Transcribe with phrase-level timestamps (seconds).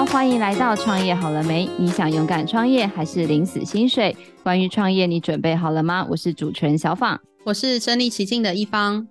[0.00, 1.68] 好，欢迎来到创业好了没？
[1.76, 4.16] 你想勇敢创业还是领死薪水？
[4.42, 6.06] 关于创业，你准备好了吗？
[6.08, 9.06] 我是主持人小访，我是身临其境的一方。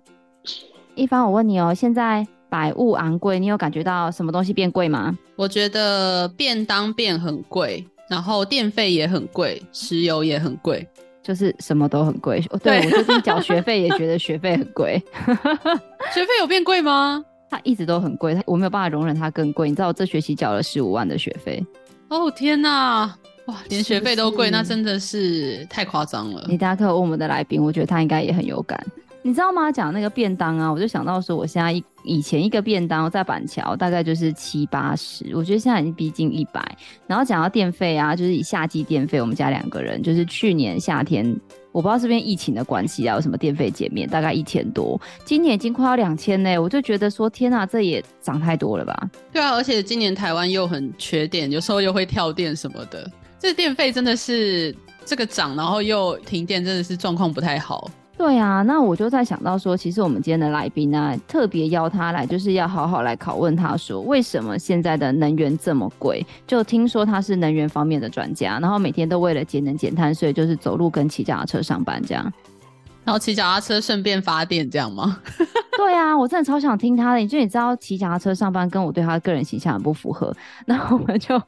[0.96, 5.16] 一方，我问你哦，现在百物昂贵，你有感觉到什么东西变贵吗？
[5.36, 10.84] 我觉得便当变很贵，然后电费也很贵，石油也很贵，
[11.22, 12.44] 就是什么都很贵。
[12.64, 15.00] 对，我最近缴学费也觉得学费很贵。
[16.12, 17.24] 学费有变贵吗？
[17.50, 19.68] 它一直都很贵，我没有办法容忍它更贵。
[19.68, 21.62] 你知道我这学期缴了十五万的学费。
[22.08, 23.12] 哦天哪，
[23.46, 26.44] 哇，连学费都贵，是是那真的是太夸张了。
[26.48, 28.80] 你大家可以问我们的来宾，我觉得他应该也很有感。
[29.22, 29.70] 你知道吗？
[29.70, 36.64] 讲那个便当啊，我就想到说，我现在一以前一个便当在板桥大概就是七八十，我觉得现在已经逼近一百。
[37.06, 41.38] 然后讲到电费啊，就是以夏季电费，我们家两个人就是去年夏天。
[41.72, 49.10] 我不知道这边疫情的关系啊，有什么电费减免，大概一千多，今年已经快要两千嘞，我就觉得说天呐，这也涨太多了吧？
[49.32, 57.90] 对啊，而且今年台湾又很缺电，有时候又会跳电什么的，这电费真的是这个涨，然后又停电，真的是状况不太好。
[58.20, 66.24] 对啊，那我就在想到说，其实我们今天的来宾呢、啊，特别邀他来，就是要好好来拷问他说，为什么现在的能源这么贵？
[66.46, 72.30] 就听说他是能源方面的专家，然后每天都为了节能减碳，所以就是走路跟骑脚踏车上班这样，
[73.04, 75.18] 然后骑脚踏车顺便发电这样吗？
[75.78, 81.40] 对啊，我真的超想听他的，就你知道骑脚踏车上班跟我对他的个人形象很不符合，那我们就。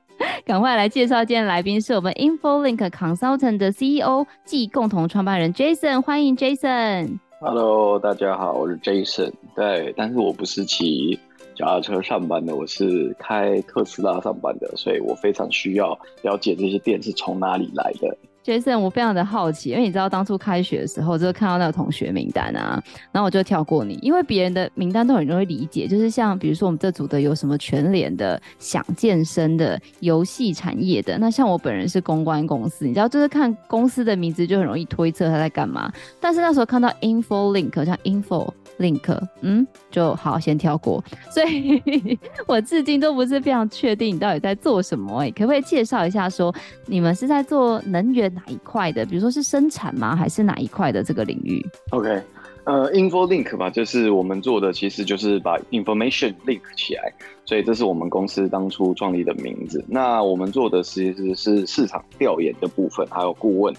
[0.44, 7.18] 赶快来介绍今天来宾，是我们 InfoLink Consultant 的 CEO 即共同创办人 Jason，欢迎 Jason。
[7.40, 9.32] Hello，大家好，我是 Jason。
[9.54, 11.16] 对，但是我不是骑
[11.54, 18.16] 脚踏车上班的，我是开特斯拉上班的，所以我非常需要了解这些电是从哪里来的。
[18.44, 35.92] Jason，我非常的好奇，因为你知道当初开学的时候，就看到那个同学名单啊，然后我就跳过你，因为别人的名单都很容易理解，就是像比如说我们这组的有什么全联的、想健身的、游戏产业的，那像我本人是公关公司，你知道，就是看公司的名字就很容易推测他在干嘛。
[36.20, 41.80] 但是那时候看到 Info Link，好像 Info Link，嗯，就好先跳过，所以
[42.46, 45.20] 我至今都不是非常确定你到底在做什么。
[45.20, 46.52] 哎，可不可以介绍一下，说
[46.86, 48.32] 你们是在做能源？
[48.34, 49.04] 哪一块的？
[49.06, 50.16] 比如说是生产吗？
[50.16, 52.22] 还是哪一块的这个领域？OK，
[52.64, 57.12] 呃，InfoLink 吧，就是我们做的，其实就是把 information link 起来，
[57.44, 59.84] 所以这是我们公司当初创立的名字。
[59.86, 63.74] 那我们做的其实是市场调研的部分，还有顾问。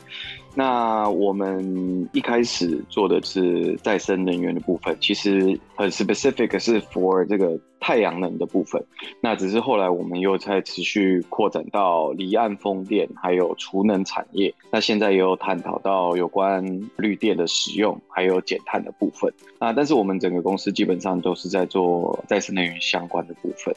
[0.55, 8.83] 那我们一开始做的是再生能源的部分，其实很 specific 是 for 这个太阳能的部分。
[9.19, 14.53] 那只是后来我们又在持续扩展到离岸风电，还有储能产业。
[14.69, 16.63] 那现在也有探讨到有关
[16.97, 19.33] 绿电的使用，还有减碳的部分。
[19.59, 23.73] 那但是我们整个公司基本上都是在做再生能源相关的部分。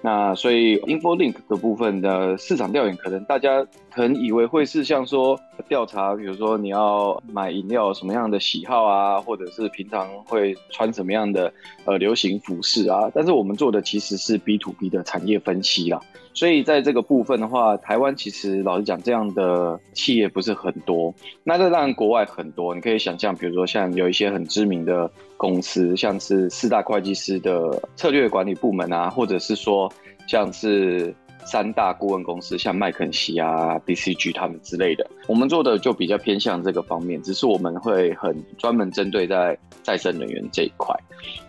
[0.00, 5.38] 那所以 InfoLink 的部分的市场调研，可能大家可能以为会是像说
[5.68, 11.52] 调查，比如说你要买饮料什么样的喜好啊，或者是平常会穿什么样的
[11.84, 16.00] 呃流行服饰啊，但是我们做的其实是 B to B 的产业分析啦。
[16.32, 21.14] 所以在这个部分的话，台湾其实老实讲，这样的企业不是很多。
[21.44, 29.88] 那这当然国外很多，你可以想象，比如说像有一些很知名的公司，像是四大会计师的策略管理部门啊，或者是说
[30.26, 35.08] 像是三大顾问公司，像麦肯锡啊、BCG 他们之类的。
[35.26, 40.94] 我们做的就比较偏向这个方面，只是我们会很专门针对在再生能源这一块。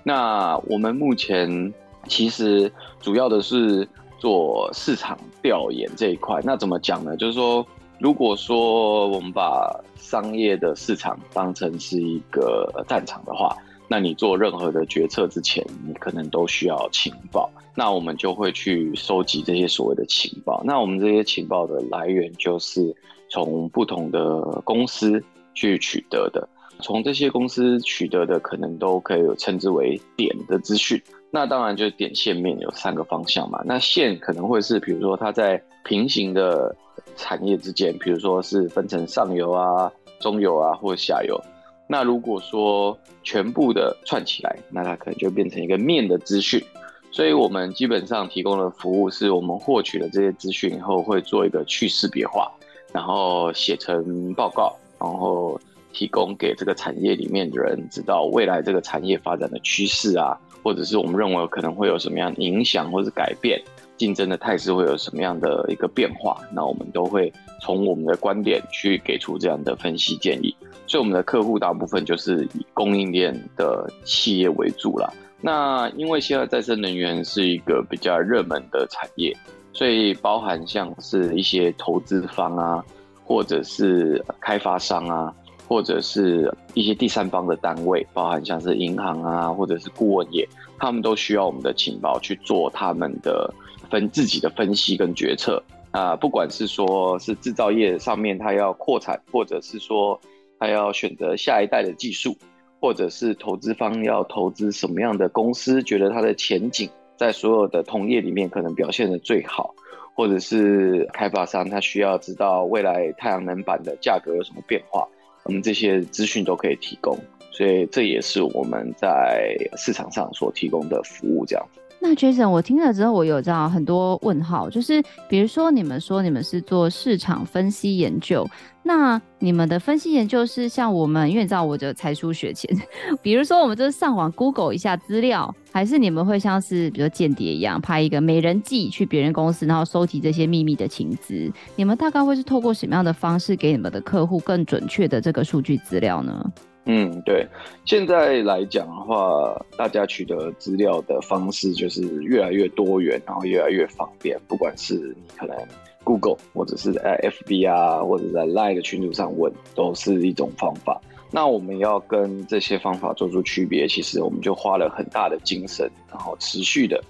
[0.03, 1.73] 那我们目前
[2.07, 3.87] 其实主要的是。
[4.17, 7.15] 做市场调研这一块，那怎么讲呢？
[7.17, 7.63] 就是说，
[7.99, 13.55] 如果说我们把商业的市场当成是一个战场的话，
[13.87, 17.49] 那你做任何的决策之前，你可能都需要情报。
[17.75, 20.61] 那我们就会去收集这些所谓的情报。
[20.65, 22.95] 那我们这些情报的来源，就是
[23.29, 25.21] 从不同的公司
[25.53, 26.47] 去取得的。
[26.79, 31.01] 从这些公司取得的，可能都可以称之为点的资讯。
[31.31, 33.61] 那当然就是点线面有三个方向嘛。
[33.65, 36.75] 那线可能会是，比如说它在平行的
[37.15, 41.39] 产业之间，比如说是分成上游啊、中游啊或者下游。
[41.87, 46.63] 那如果说全部的串起来，那它可能就变成一个面的资讯。
[47.11, 52.51] 所以我们基本上提供的服务是我们获取了这些资讯以后，会做一个去识别化，
[52.91, 55.59] 然后写成报告，然后。
[55.97, 63.63] 提供给这个产业里面的人知道未来这个产业发展的趋势啊，或者是我们认为可能会有什么样的影响或者改变，
[63.97, 67.31] 竞争的态势会有什么样的一个变化，那我们都会
[67.61, 70.55] 从我们的观点去给出这样的分析建议。
[70.87, 75.11] 所以我们的客户大部分就是以供应链的企业为主啦。
[75.41, 79.35] 那因为现在再生能源是一个比较热门的产业，
[79.73, 82.83] 所以包含像是一些投资方啊，
[83.23, 85.33] 或者是开发商啊，
[85.67, 90.47] 或者是一些第三方的单位，包含像是银行啊，或者是顾问业，
[90.79, 93.53] 他们都需要我们的情报去做他们的
[93.95, 96.17] 分自己的分析跟决策啊。
[96.17, 100.19] 不管是说是制造业上面他要扩产，或者是说
[100.59, 102.35] 他要选择下一代的技术，
[102.81, 109.73] 或者是投资方要投资什么样的公司，觉得它的前景在所有的同业里面可能表现得最好，
[110.13, 115.07] 或者是开发商他需要知道未来太阳能板的价格有什么变化，
[115.43, 117.17] 我们这些资讯都可以提供，
[117.51, 121.79] 所以这也是我们在市场上所提供的服务，这样子。
[122.07, 128.47] 那 Jason，我听了之后，我有这样很多问号，就是比如说你们说你们是做市场分析研究，
[128.83, 132.69] 那你们的分析研究是像我们，因为你知道我就才疏学浅，
[133.23, 141.51] 比如说我们就是上网 Google 一下资料，还是你们会像是比如间谍一样派一个美人计去别人公司，然后收集这些秘密的情资？
[141.75, 146.51] 你们大概会是透过什么样的方式给你们的客户更准确的这个数据资料呢？
[146.85, 147.47] 嗯，对，
[147.83, 154.39] 现在来讲的话，大家取得资料的方式就是越来越多元，然后越来越方便。
[154.47, 155.57] 不管是你可能
[156.03, 161.01] Google，或者是在 FB 啊，或者在 Line 的群组上问，都是一种方法。
[161.31, 167.03] 那我们要跟这些方法做出区别，其实我们就花了很大的精神，然后持续的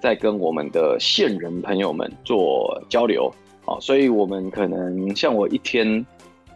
[0.00, 3.30] 在跟我们的线人朋友们做交流。
[3.66, 6.04] 好，所以我们可能像我一天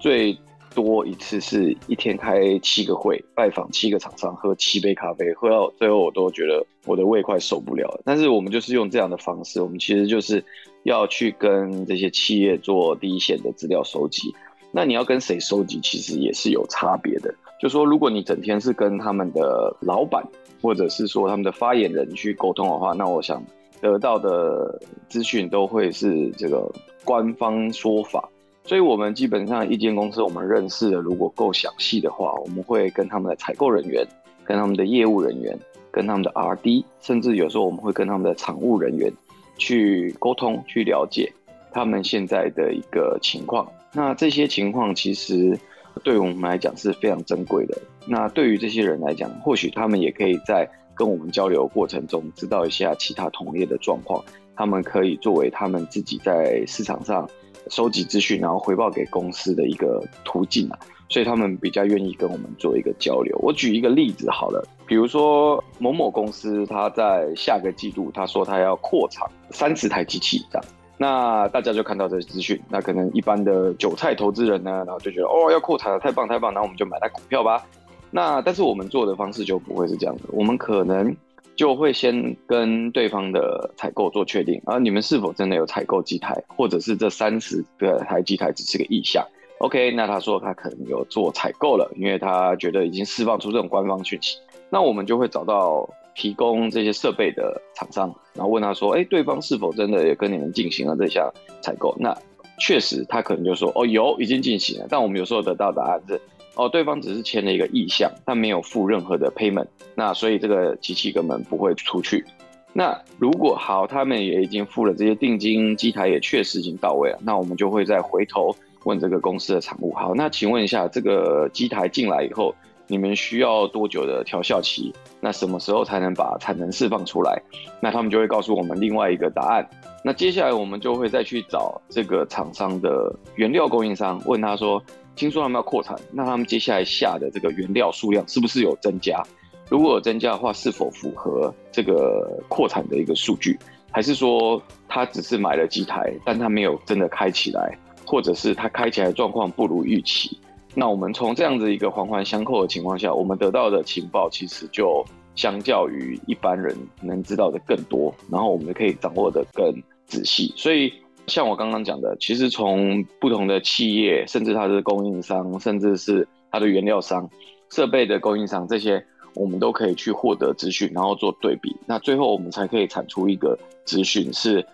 [0.00, 0.36] 最
[0.74, 8.02] 多一次是一天开七个会，拜访七个厂商，喝七杯咖啡，喝到最后我都觉得我的胃快受不了了。
[8.04, 10.44] 但是我们就是用这样的方式，我们其实就是
[10.82, 14.34] 要去跟这些企业做第一线的资料收集。
[14.72, 17.32] 那你要跟谁收集，其实也是有差别的。
[17.60, 20.22] 就说如果你整天是跟他们的老板，
[20.60, 23.42] 或者是说他们的发言人去沟通的话，那我想
[23.80, 26.68] 得到的资讯都会是这个
[27.04, 28.28] 官方说法。
[28.66, 34.02] 所以，我们基本上一间公司，我们认识的如果够详细的话，我们会跟他们的采购人员、
[34.42, 35.54] 跟他们的业务人员、
[35.90, 39.12] 跟他们的 RD，甚至有时候我们会跟他们的厂务人员
[39.58, 41.30] 去沟通、去了解
[41.72, 43.70] 他们现在的一个情况。
[43.92, 45.58] 那这些情况其实
[46.02, 47.76] 对我们来讲是非常珍贵的。
[48.06, 54.24] 那对于这些人来讲，或许他们也可以在跟我们交流过程中知道一下其他同业的状况，
[54.56, 57.28] 他们可以作为他们自己在市场上。
[57.68, 60.78] 收集资讯，然后回报给公司的一个途径啊，
[61.08, 63.36] 所以他们比较愿意跟我们做一个交流。
[63.42, 70.64] 我举一个例子好了，比如说某某公司，他在下个季度他说他要扩厂三十台机器这样，
[70.98, 77.64] 那大家就看到这个资讯，那可能一般的韭菜投资人呢，然后就觉得哦要扩产了，太棒太棒，那我们就买台股票吧。
[78.10, 81.14] 那但是我们做的方式就不会是这样的，我们可能。
[81.56, 89.24] 就会先跟对方的采购做确定，而你们是否真的有采购机台，或者是这三十个台机台只是个意向
[89.58, 94.36] ？OK，那他说他可能有做采购了，因为他觉得已经释放出这种官方讯息。
[94.68, 102.16] 那我们就会找到提供这些设备的厂商，然后问他说：“哎，对方是否真的也跟你们进行了这项采购？”那
[102.58, 106.20] 确实，他可能就说：“哦，有，已经进行了。”但我们有时候得到答案是。
[106.56, 109.66] 哦，对方只是签了一个意向，但没有付任何的 payment，
[109.96, 112.24] 那所以这个机器根本不会出去。
[112.72, 122.54] 那如果好，他们也已经付了这些定金，机台也确实已经到位了，那我们就会再回头问这个公司的厂务，好，那请问一下，这个机台进来以后，
[122.86, 124.92] 你们需要多久的调效期？
[125.20, 127.40] 那什么时候才能把产能释放出来？
[127.80, 129.68] 那他们就会告诉我们另外一个答案。
[130.04, 134.80] 那接下来我们就会再去找这个厂商的原料供应商，问他说。
[135.16, 139.22] 听说他们要扩产，那他们接下来下的这个原料数量是不是有增加？
[139.70, 143.58] 如果有增加的话，是否符合这个扩产的一个数据？
[143.90, 150.36] 还是说他只是买了几台，但他没有真的开起来，或者是他开起来状况不如预期？
[150.74, 155.04] 那我们从这样子一个环环相扣的情况下，我们得到的情报其实就
[155.36, 159.72] 相较于一般人能知道的更多，然后我们可以掌握的更
[160.06, 160.92] 仔细，所以。
[161.26, 167.28] 像我刚刚讲的，其实从不同的企业，甚至它的供应商，甚至是它的原料商、
[167.70, 169.04] 设备的供应商，这些
[169.34, 171.74] 我们都可以去获得资讯，然后做对比。
[171.86, 174.64] 那最后我们才可以产出一个资讯，是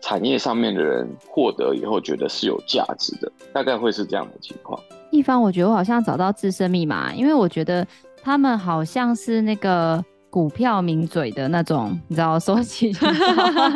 [0.00, 4.78] 产业上面的人获得以后觉得是有价值的，大概会是这样的情况。
[5.10, 7.86] 一方，我觉得我好像找到自身密码，因为我觉得
[8.22, 12.90] 他们好像是那个股票名嘴的那种，你知道收起，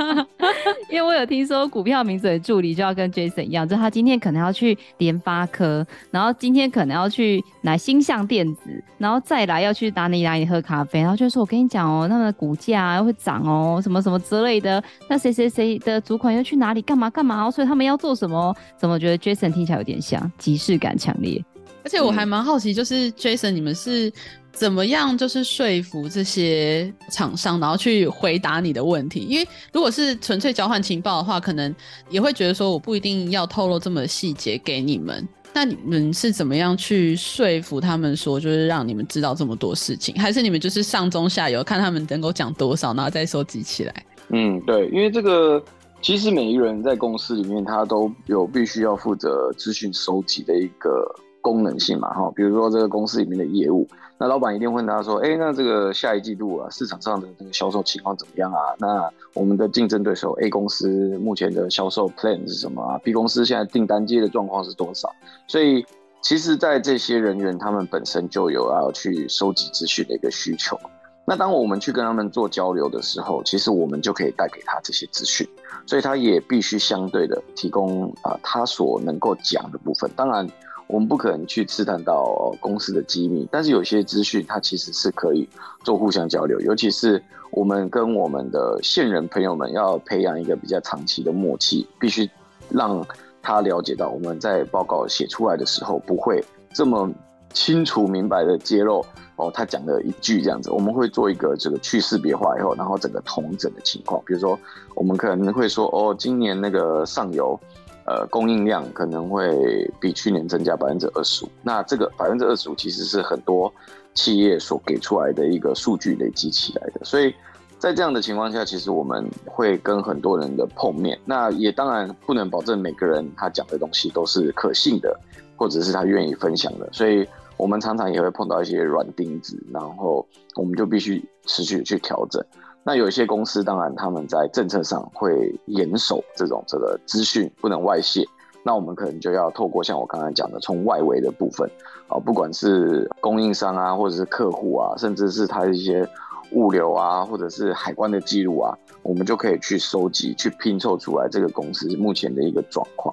[0.88, 14.82] 因为我有听说股票名嘴的助理就要跟 Jason 一样，就他今天可能要去联发科，然后今天可能要去来星象电子，然后再来要去哪里哪里喝咖啡，然后就说我跟你讲哦，他们的股价会涨哦，什么什么之类的。
[15.10, 17.50] 那谁谁谁的主管又去哪里干嘛干嘛？
[17.50, 18.56] 所以他们要做什么？
[18.78, 21.44] 怎么觉得 Jason 听起来有点像，即视感强烈。
[21.84, 24.12] 而且我还蛮好奇，就是 Jason，你们是
[24.56, 29.20] 怎么样就是说服这些厂商，然后去回答你的问题？
[29.20, 31.72] 因为如果是纯粹交换情报的话，可能
[32.08, 35.28] 也会觉得说我不一定要透露这么细节给你们。
[35.52, 40.18] 那你们是怎么样去说服他们说，就是让你们知道这么多事情？
[40.18, 44.06] 还是你们就是上中下游，看他们能够讲多少，然后再收集起来？
[44.30, 45.62] 嗯，对，因为这个
[46.00, 51.06] 其实每一个人在公司里面，他都有必须要负责资讯收集的一个。
[51.42, 53.86] 功能性嘛，哈，比如说这个公司里面的业务，
[54.18, 58.60] 那老板一定问他说，哎、那这个下一季度啊，市场上的这个销售情况怎么样啊？
[58.78, 65.10] 那我们的竞争对手 A 公司目前的销售 plan 是什么啊？B 公司现在订单接的状况是多少？
[65.46, 65.84] 所以，
[66.22, 70.80] 其实，在这些人员他们本身就有要去收集资讯的一个需求。
[71.26, 75.46] 那当我们去跟他们做交流的时候，其实我们就可以带给他这些资讯，
[75.84, 80.10] 所以他也必须相对的提供啊、他所能够讲的部分。
[80.16, 80.48] 当然。
[80.88, 85.48] 我们不可能去刺探到公司的机密，但是有些资讯它其实是可以
[85.82, 92.30] 做互相交流，尤其是我们跟我们的线人朋友们要培养一个比较长期的默契，必须
[92.68, 93.04] 让
[93.42, 97.10] 他了解到我们在报告写出来的时候不会这么
[97.52, 104.56] 清楚明白的揭露哦，他讲的一句这样子，我们会做一个这个去识别化以后，然后整个同整的情况，比如说
[104.94, 107.58] 我们可能会说哦，今年那个上游。
[108.06, 111.48] 呃，供应量可能会比去年增加百分之二十五。
[111.62, 113.72] 那这个百分之二十五其实是很多
[114.14, 117.04] 企业所给出来的一个数据累积起来的。
[117.04, 117.34] 所以
[117.80, 121.18] 在这样的情况下，其实我们会跟很多人的碰面。
[121.24, 125.18] 那也当然不能保证每个人他讲的东西都是可信的，
[125.56, 126.88] 或者是他愿意分享的。
[126.92, 132.40] 所以我们常常也会碰到一些软钉子，然后我们就必须持续去调整。
[132.86, 138.24] 那有一些公司，当然他们在政策上会严守这种这个资讯不能外泄。
[138.62, 141.68] 那我们可能就要透过像我刚才讲的，从外围的部分
[142.06, 146.08] 啊，不管是供应商啊，或者是客户啊，甚至是他一些
[146.52, 153.12] 物流啊，或者是海关的记录啊，我们就可以去收集、去拼凑出来这个公司目前的一个状况。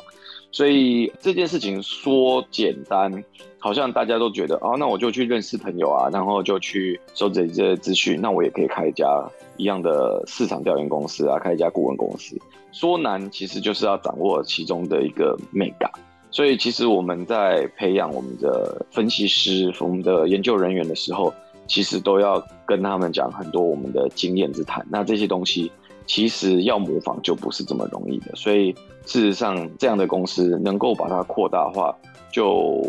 [0.52, 3.24] 所以这件事情说简单，
[3.58, 9.08] 好像大家都觉得哦，那我就去认识朋友啊，然后就去收集这些资讯，那我也可以开一家
[9.58, 12.38] 一样的市场调研公司啊，开一家顾问公司。
[12.72, 15.92] 说难，其实就是要掌握其中的一个美感。
[16.32, 21.34] 所以其实我们在培养我们的分析师、我们的研究人员的时候，
[21.68, 24.86] 其实都要跟他们讲很多我们的经验之谈。
[24.90, 25.72] 那这些东西。
[26.06, 28.74] 其实要模仿就不是这么容易的，所以
[29.06, 31.96] 事实上这样的公司能够把它扩大化
[32.30, 32.86] 就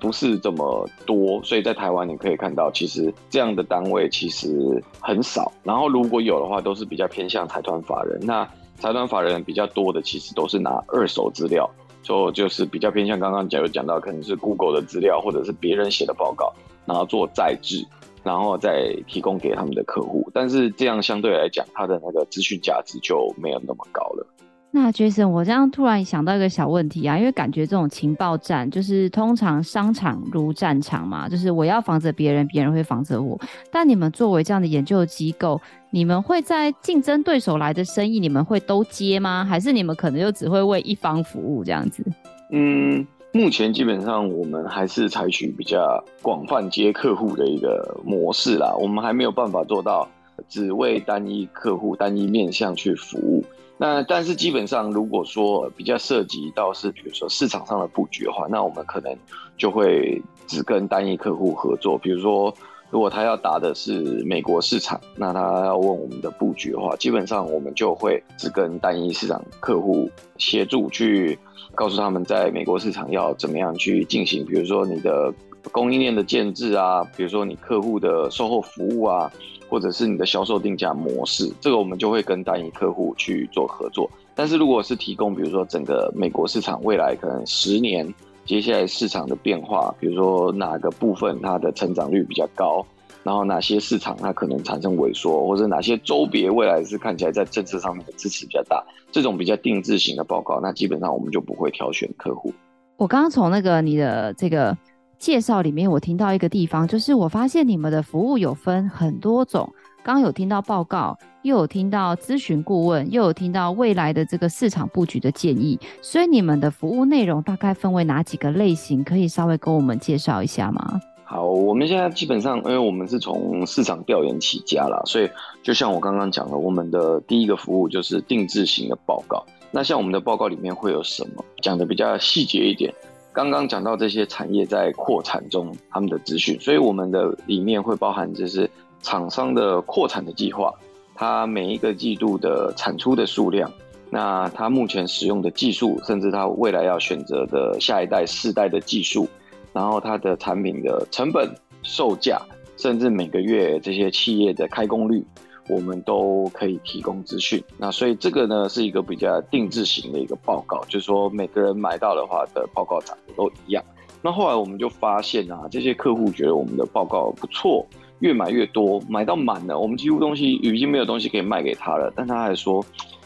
[0.00, 1.42] 不是这么多。
[1.42, 5.52] 所以在台湾你可以看到，其实这样的单位其实很少。
[5.62, 8.18] 然后如果有的话，都是比较偏向财团法人。
[8.22, 11.68] 那财团法人比较多的，其实都是拿二手资料，
[12.02, 16.52] 就就是比较偏向刚刚讲有讲到，可能是 Google 的资料或者是别人写的报告，
[16.86, 17.86] 然后做再制。
[18.24, 24.26] 然后再提供给他们的客户，但是这样相对来讲，它的那个资讯价值就没有那么高了。
[24.70, 33.38] 那 Jason，我这样突然想到一个小问题啊，因为感觉这种情报战就是通常商场如战场嘛，就是我要防着别人，别人会防着我。
[33.72, 35.60] 但你们作为这样的研究机构，
[35.90, 39.44] 你们会在竞争对手来的生意，你们会都接吗？
[39.44, 42.04] 还是你们可能就只会为一方服务这样子？
[42.52, 43.06] 嗯。
[43.34, 50.08] 目前基本上我们还是采取比较广泛接客户的一个模式啦，我们还没有办法做到
[50.48, 53.44] 只为单一客户、单一面向去服务。
[53.78, 59.16] 那但是基本上，如果说比较涉及到是比如说市场上的布局的话，那我们可能
[59.56, 61.96] 就会只跟单一客户合作。
[61.96, 62.52] 比如说，
[62.90, 71.38] 如果他要打的是美国市场，那他要问我们的布局的话，基本上我们就会只跟单一市场客户协助去。
[71.74, 75.32] 告诉他们在美国市场要怎么样去进行，比如说你的
[75.70, 79.30] 供应链的建制啊，比如说你客户的售后服务啊，
[79.68, 84.10] 或者是你的销售定价模式，这个我们就会跟单一客户去做合作。
[84.34, 88.12] 但是如果是提供，比如说整个美国市场未来可能十年
[88.44, 92.84] 接下来市场的变化，比如说哪个部分它的成长率比较高。
[93.24, 98.82] 然后哪些市场它可能产生萎缩，或者哪些周别未来是看起来在政策上面的支持比较大，
[99.12, 102.54] 这种比较定制型的报告，那基本上我们就不会挑选客户。
[102.96, 104.74] 我刚刚从那个你的这个
[105.18, 109.68] 介绍里面，我听到一个地方，就是我发现你们的服务有分很多种
[110.02, 119.02] 刚有听到报告，又有听到咨询顾问，又有听到未来的这个市场布局的建议，所以你们的服务内容大概分为哪几个类型？
[119.02, 121.00] 可以稍微跟我们介绍一下吗？
[121.24, 125.28] 好，我们现在基本上，因为我们是从市场调研起家啦，所以
[125.62, 129.44] 就像我刚刚讲的，我们的第一个服务就是定制型的报告。
[129.70, 131.44] 那像我们的报告里面会有什么？
[131.60, 132.94] 讲的比较细节一点。
[133.32, 138.68] 刚刚讲到这些产业在扩产中，他们的资讯，所以我们的里面会包含就是
[139.00, 140.74] 厂商的扩产的计划，
[141.14, 143.70] 它每一个季度的产出的数量，
[144.10, 149.28] 那它目前使用的技术，甚至它未来要选择的下一代、世代的技术。
[149.74, 151.48] 然后它的产品的成本、
[151.82, 152.40] 售价，
[152.76, 155.24] 甚至每个月这些企业的开工率，
[155.68, 157.62] 我们都可以提供资讯。
[157.76, 163.84] 那所以这个呢是一个比较定制型的一个报告，就是说每个人买到的话的报告长得都一样。
[164.22, 167.86] 那后来我们就发现啊，这些客户觉得我们的报告不错，
[168.20, 172.12] 越买越多，买到满了，我们几乎东西已经没有东西可以卖给他了。
[172.16, 172.84] 但他还说，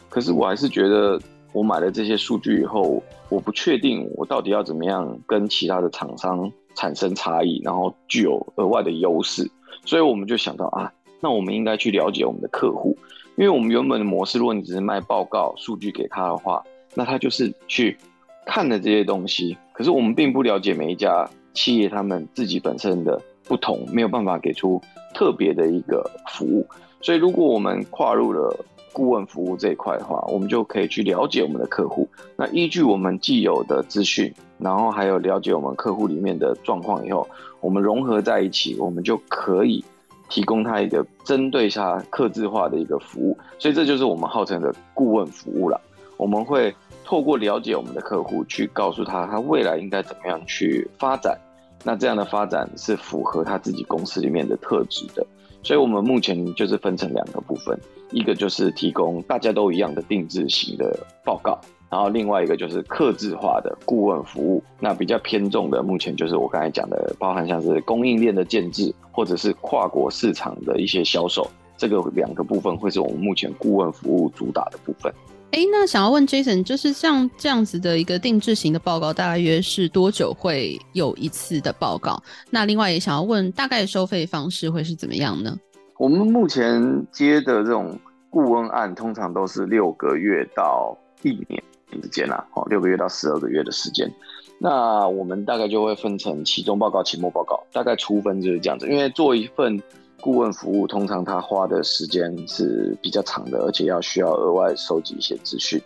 [0.08, 1.20] 可是我还是觉得。
[1.54, 9.46] 我买了这些数据以后，我不确定我到底要怎么样跟其他的厂商产生差异，然后具有额外的优势。
[9.84, 10.90] 所以我们就想到啊，
[11.22, 12.96] 那我们应该去了解我们的客户，
[13.36, 16.62] 因为我们原本的模式，如果你只是卖报告数据给他的话，
[16.94, 17.96] 那他就是去
[18.44, 19.56] 看的这些东西。
[19.72, 24.82] 可是我们并不了解每一家企业他们自己本身的不同，没有办法给出
[25.14, 26.66] 特别的一个服务。
[27.00, 28.54] 所以如果我们跨入了。
[28.94, 32.06] 顾问服务这一块的话，我们就可以去了解我们的客户。
[32.36, 37.26] 那依据我们既有的资讯，然后还有了解我们客户里面的状况以后，
[37.62, 39.82] 我们融合在一起，我们就可以
[40.32, 43.36] 提供他一个针对他客制化的一个服务。
[43.58, 45.78] 所以这就是我们号称的顾问服务了。
[46.16, 46.74] 我们会
[47.04, 51.38] 透过了解我们的客户，去告诉他他未来应该怎么样去发展。
[51.84, 55.26] 那这样的发展是符合他自己公司里面的特质的。
[55.62, 57.78] 所以我们目前就是分成两个部分。
[58.10, 61.60] 一个就是提供大家都一样的定制型的报告，
[61.92, 64.64] 然后另外一个就是客制化的顾问服务。
[64.80, 71.46] 那比较偏重的，目前就是我刚才讲的，包含像是供应链的建制，或者是跨国市场的一些销售，
[71.76, 75.12] 这个两个部分会是我们目前顾问服务主打的部分。
[75.50, 82.18] 哎，那想要问 Jason，就是像这样子的一个定制型的报告，大约是多久会有一次的报告？
[82.48, 85.54] 那另外也想要问，大概收费方式会是怎么样呢？
[85.98, 88.00] 我们目前接的这种
[88.30, 91.62] 顾问案，通常都是六个月到一年
[92.00, 94.10] 之间啦，哦，六个月到十二个月的时间。
[94.58, 98.88] 那我们大概就会分成期中报告、期末报告，大概初分就是这样子。
[98.88, 99.82] 因为做一份
[100.20, 105.82] 顾问服务，通常他花的时间是比较长的，而且要需要额外收集一些资讯。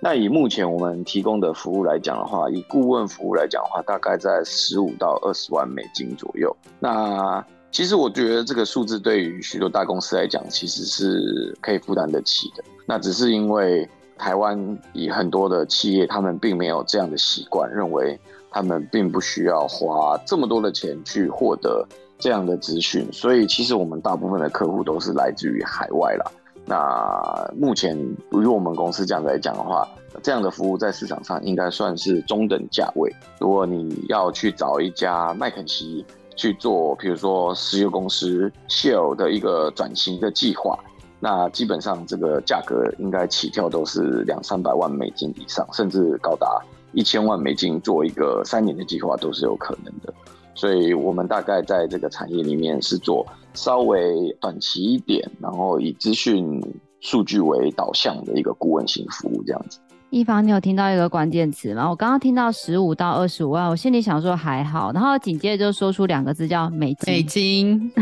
[0.00, 6.54] 那以目前我们提供的服务来讲的话，以顾问服务来讲的话，大概在十五到二十万美金左右。
[6.80, 12.64] 那其实我觉得这个数字对于许多大公司来讲，其实是可以负担得起的。
[12.86, 13.88] 那只是因为
[14.18, 18.18] 台湾以很多的企业，他们并没有这样的习惯，认为
[18.50, 21.86] 他们并不需要花这么多的钱去获得
[22.18, 26.24] 这样的资讯，所以其实我们大部分的客户都是来自于海外啦。
[26.68, 27.96] 那目前
[28.32, 29.86] 与我们公司这样来讲的话，
[30.22, 33.14] 这样的服务在市场上应该算是中等价位。
[33.38, 40.78] 如果你要去找一家麦肯锡，去做，比如说石油公司 Shell 的一个转型的计划，
[41.18, 46.60] 那基本上这个价格应该起跳都是两三百万美金以上，甚至高达
[46.92, 50.12] 一千万美金，做一个三年的计划都是有可能的。
[50.54, 56.62] 所以我们大概在这个产业里面是做稍微短期一点，然后以资讯
[57.00, 59.78] 数据为导向的一个顾问型服务这样子。
[60.10, 61.88] 一方，你有听到一个关键词吗？
[61.90, 67.12] 我刚刚听到十五到二十五万，我心里想说还好，然后紧接着就说出两个字叫美金。
[67.12, 67.92] 美金。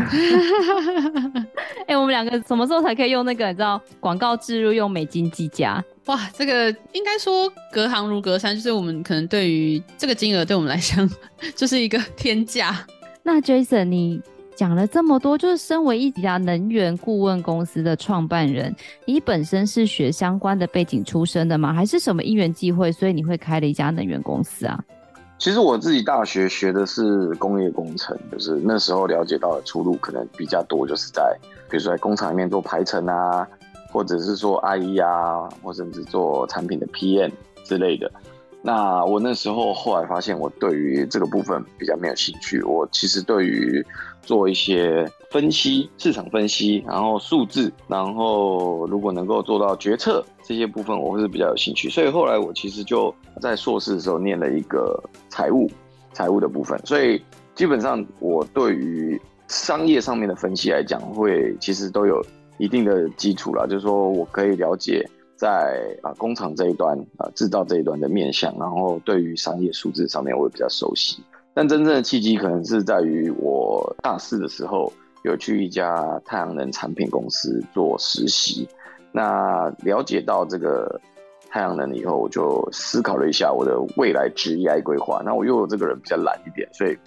[1.87, 5.83] 哎、欸，我们两个什么时候才可以用那个你知道广告植入用美金计价？
[6.05, 11.09] 哇，这个应该说隔行如隔山，就是我们可能对于这个金额对我们来讲
[11.55, 12.85] 就是一个天价。
[13.23, 14.21] 那 Jason 你？
[14.55, 18.73] 讲了这么多，就是身为一家能源顾问公司的创办人，
[19.05, 21.73] 你本身是学相关的背景出身的吗？
[21.73, 24.81] 还是什么因缘际会，所以你会开了一家能源公司啊？
[25.37, 31.37] 其实我自己大学学的是工业工程，就是那时候了解到的出路可能比较多，就是在
[31.69, 33.45] 比如说在工厂里面做排程啊，
[33.91, 37.31] 或者是做 IE 啊，或甚至做产品的 PM
[37.65, 38.09] 之类的。
[38.65, 42.59] 那我那时候后来发现，我对于这个部分比较没有兴趣。
[42.63, 43.85] 我其实对于
[44.23, 51.91] 做一些分析、市场分析，然后数字，然后如果能够做到决策这些部分，我是比较有兴趣。
[51.91, 54.99] 所以后来我其实就在硕士的时候念了一个
[55.29, 55.69] 财务，
[56.11, 56.75] 财务的部分。
[56.83, 57.21] 所以
[57.53, 62.19] 基本上我对于商业上面的分析来讲，会其实都有
[62.57, 71.23] 一定的基础了，就是说我可以了解在啊工厂这一端啊制造这一端的面向，然后对于商业数字上面我也比较熟悉。
[71.53, 74.91] 但真正的契机可能是在于我大四的时候
[75.23, 78.67] 有去一家太阳能产品公司做实习，
[79.11, 80.99] 那了解到这个
[81.49, 85.21] 太阳能以后，我就思考了一下我的未来职业规划。
[85.25, 86.97] 那我又有这个人比较懒一点，所以。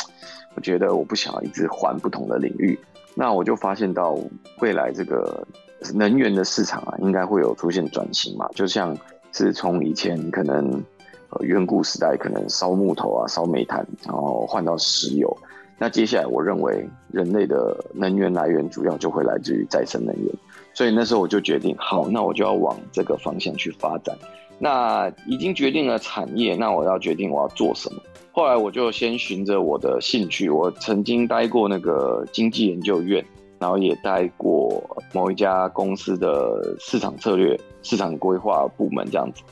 [0.55, 2.77] 我觉得我不想要一直换不同的领域，
[3.15, 4.19] 那我就发现到
[4.61, 5.47] 未来这个
[5.95, 8.97] 能源的市场啊，应该会有出现转型嘛，就像
[9.33, 10.83] 是从以前可能
[11.31, 15.37] 呃远古时代可能烧木头啊、烧煤炭，然后换到石油，
[15.79, 20.35] 那接下来我认为人类的能源来源主要就会来自于再生能源，
[20.75, 24.17] 所以那时候我就决定，好，那我就要往这个方向去发展。
[24.59, 28.03] 那已经决定了产业，那我要决定我要做什么。
[28.33, 33.25] 后来我就先循着我的兴趣，我曾经待过那个经济研究院，
[33.59, 39.43] 然后也带过某一家公司的市场策略、市场规划部门这样子，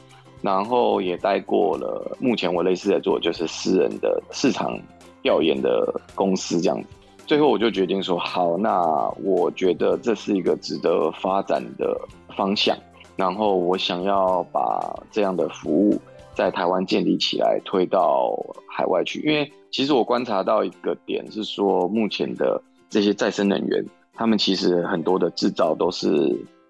[0.43, 4.79] 然后也带过了目前我类似在做就是私人的市场
[5.23, 6.89] 调研的公司这样子。
[7.27, 8.81] 最后我就决定说，好，那
[9.23, 12.01] 我觉得这是一个值得发展的
[12.37, 12.77] 方向，
[13.17, 16.01] 然后我想要把这样的服务。
[16.37, 18.39] 在台湾建立起来，推到
[18.69, 19.21] 海外去。
[19.23, 23.83] 因为其实我观察到一个点是说，目前的这些再生能源，
[24.17, 26.09] 他们其实很多的制造都是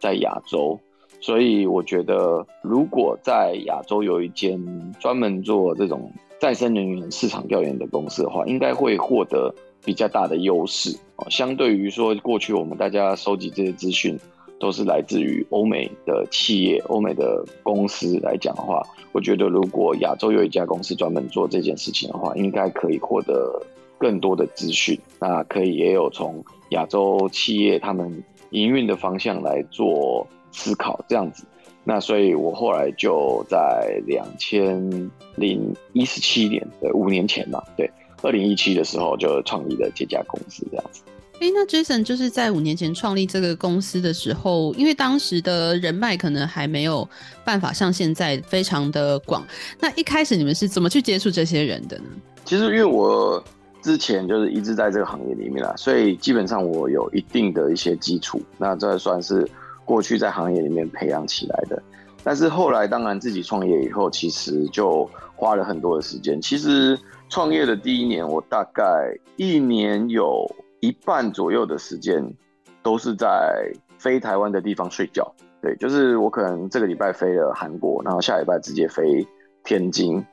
[0.01, 0.79] 在亚洲，
[1.21, 4.61] 所以我觉得如果在亚洲有一间
[5.01, 9.55] 专门做这种再生能源市场调研的公司的话，应该会获得
[9.85, 10.99] 比较大的优势。
[11.31, 14.19] 相对于说过去我们大家收集这些资讯。
[14.59, 18.83] 都是来自于欧美的企业、欧美的公司来讲的话，
[19.13, 23.63] 我觉得如果亚洲有一家公司专门做这件事情的话，应该可以获得
[23.99, 24.99] 更多的资讯。
[25.21, 31.45] 那可以也有从亚洲企业他们营运的方向来做思考，这样子。
[31.85, 37.89] 那所以我后来就在两千零一十七年，对，五年前嘛，对，
[38.23, 41.03] 二零一七的时候就创立了这家公司，这样子。
[41.39, 47.07] 哎，那 Jason 就是在五年前创立这个公司的时候，因为当时的人脉可能还没有
[47.45, 49.47] 办法像现在非常的广。
[49.79, 52.05] 那一开始你们是怎么去接触这些人的呢？
[52.45, 53.43] 其实因为我
[53.87, 58.43] 之前就是一直在这个行业里面啦，所以基本上我有一定的一些基础。
[58.59, 59.49] 那这算是
[59.85, 61.81] 过去在行业里面培养起来的。
[62.25, 66.43] 但是后来当然自己创业以后，其实就花了很多的时间。
[66.43, 70.45] 其实创业的第一年，我大概一年有。
[70.81, 72.23] 一半左右的时间
[72.83, 75.27] 都是在非台湾的地方睡觉，
[75.63, 79.27] 对，就是我可能这个礼拜飞了韩国，然后下礼拜直接飞
[79.65, 80.25] 天津，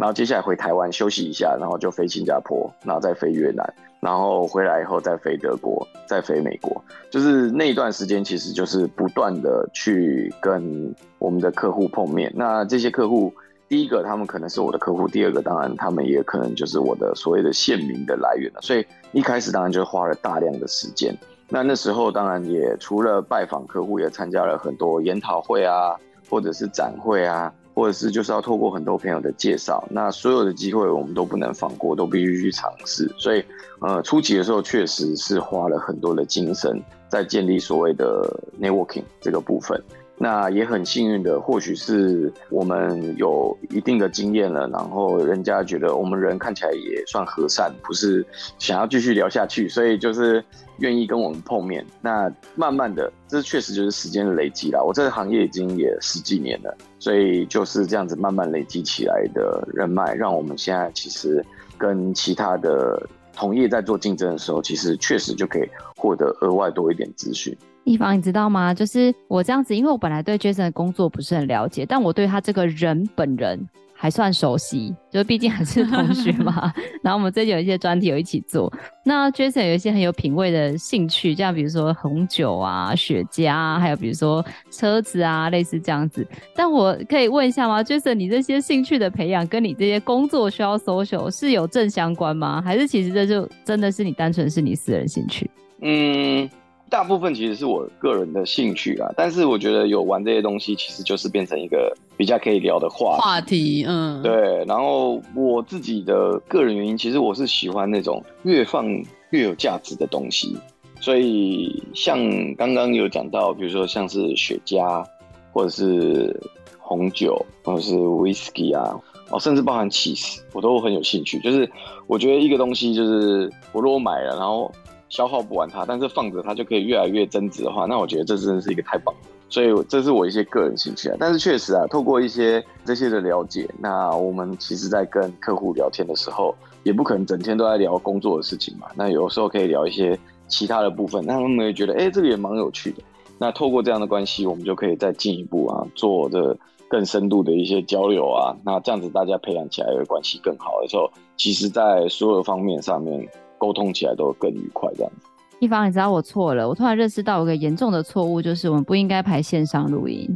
[0.00, 13.32] 然后接下来回台湾休息一下，然后就飞新加坡，然后再飞越南，然后回来以后再飞德国，再飞美国，就是那一段时间其实就是不断的去跟我们的客户碰面，那这些客户。
[13.68, 18.60] 第一个，他们可能是我的客户；第二个，当然他们也可能就是我的所谓的线民的来源了。
[18.60, 21.16] 所以一开始当然就花了大量的时间。
[21.48, 25.94] 那那时候当然也除了拜访客户，也参加了很多研讨会啊，
[26.28, 29.82] 或者是展会啊，或者是就是要透过很多朋友的介绍。
[29.90, 33.10] 那所有的机会我们都不能放过，都必须去尝试。
[33.16, 33.44] 所以
[33.80, 38.28] 呃，初期的时候确实是花了很多的精神在建立所谓的
[38.60, 39.82] networking 这个部分。
[40.22, 48.22] 那也很幸运的，或许是我们有一定的经验了，然后人家觉得我们人看起来也算和善，不是
[48.58, 50.44] 想要继续聊下去，所以就是
[50.76, 51.82] 愿意跟我们碰面。
[52.02, 54.82] 那慢慢的，这确实就是时间的累积啦。
[54.82, 61.42] 我这个行业已经也十几年了，所以就是这样子慢慢累积起来的人脉，让我们现在其实
[61.78, 67.56] 跟其他的同业在做竞争的时候，其实确实就可以获得额外多一点资讯。
[67.84, 68.72] 一方，你知道吗？
[68.74, 73.58] 就是我这样子，因为我本来对 Jason 的工作不是很了解，但我对他这个人本人
[73.94, 76.72] 还算熟悉，就毕竟还是同学嘛。
[77.02, 78.72] 然后我们最近有一些专题有一起做。
[79.04, 86.26] 那 Jason 有一些很有品味的兴趣，像比如说红酒啊、雪茄啊，还有比如说车子啊，类似这样子。
[86.54, 92.62] 但我可以问一下吗？Jason，你这些兴趣的培养跟你这些工作需要 social 是有正相关吗？
[92.62, 95.50] 还是其实这就真的是你单纯是你私人兴趣？
[95.80, 96.48] 嗯。
[96.90, 103.22] 大部分其实是我个人的兴趣啦，但是我觉得有玩这些东西，其实就是变成一个比较可以聊的话题。
[103.22, 104.64] 话题，嗯，对。
[104.66, 108.86] 然后我自己的个人原因，其实我是喜欢那种越放
[109.30, 110.58] 越有价值的东西。
[111.00, 112.18] 所以像
[112.56, 115.06] 刚刚有讲到，比如说像是雪茄，
[115.52, 116.38] 或者是
[116.76, 119.00] 红酒，或者是 whisky 啊，
[119.30, 121.38] 哦，甚至包含起司，我都很有兴趣。
[121.38, 121.70] 就是
[122.08, 124.68] 我觉得一个东西，就是我如果买了，然后。
[125.10, 129.20] 消耗不完它，但是放着它就可以越来越增值的话，那我觉得这真的是一个太棒了。
[129.50, 131.16] 所以这是我一些个人兴趣啊。
[131.18, 138.86] 但是确实啊，透过一些这些的了解，那我们其实在跟客户聊天的时候，也不可能整天都在聊工作的事情嘛。
[138.94, 143.02] 那有时候可以聊一些其他的部分，那他们也觉得，哎，这个也蛮有趣的。
[143.38, 146.56] 那透过这样的关系，我们就可以再进一步啊，做的
[146.88, 148.54] 更深度的一些交流啊。
[148.64, 153.26] 那这样子大家培养起来的关系更好的时候，其实在所有方面上面
[153.60, 154.90] 沟通起来都更愉快。
[154.96, 155.28] 这样子，
[155.60, 160.26] 一方，你知道我错了，我突然认识到有个严重的错误，就是我们不应该排线上录音。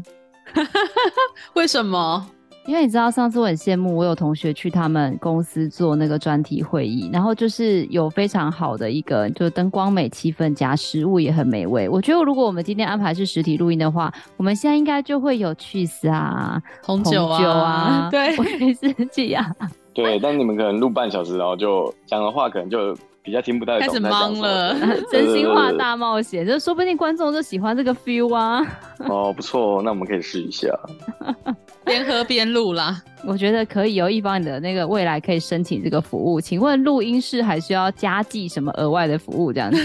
[1.57, 2.27] 为什么？
[2.67, 11.87] 因为你知道，上次我很羡慕，我有同学去他们公司做那个专题会议，然后就是有非常好的一个，就灯光美、气氛佳，食物也很美味。
[11.87, 19.55] 我觉得如果我们今天安排是实体录音的话，我们现在应该就会有起司 啊、红酒啊，酒啊对，威士忌啊。
[19.93, 22.97] 对，但你们可能录半小时，然后就讲的话可能就。
[23.25, 24.77] 比较听不太懂，开始懵了。
[25.11, 28.61] 真心话大冒险，就说不定观众就喜欢这个 feel 啊。
[29.09, 30.69] 哦，不错，那我们可以试一下，
[31.87, 33.03] 边喝边录啦。
[33.27, 36.39] 我觉得可以哦，一方你的那个未来可以申请这个服务。
[36.39, 39.51] 请问录音室还需要加计什么额外的服务？
[39.51, 39.83] 这样子，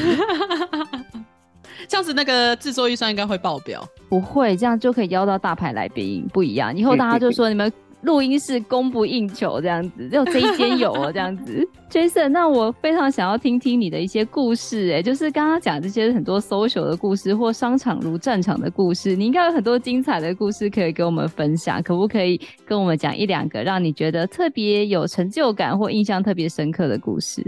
[1.87, 3.81] 这样子那个制作预算应该会爆表。
[4.09, 6.75] 不会，这样就可以邀到大牌来宾，不一样。
[6.75, 7.71] 以后大家就说你们。
[8.01, 11.67] 录音室供不应求，这样子，只有这一间有哦，这样子。
[11.91, 27.43] Jason，那我非常想要听听你的一些故事，哎，就是刚刚讲这些很多 social 的故事，或商场如战场的故事，你应该有很多精彩的故事可以跟我们分享，可不可以跟我们讲一两个让你觉得特别有成就感或印象特别深刻的故事？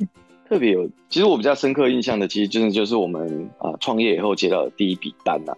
[0.50, 5.54] 特别有，其实我比较深刻印象的，其实真的就是我们啊创业以后接到的第一笔单呐、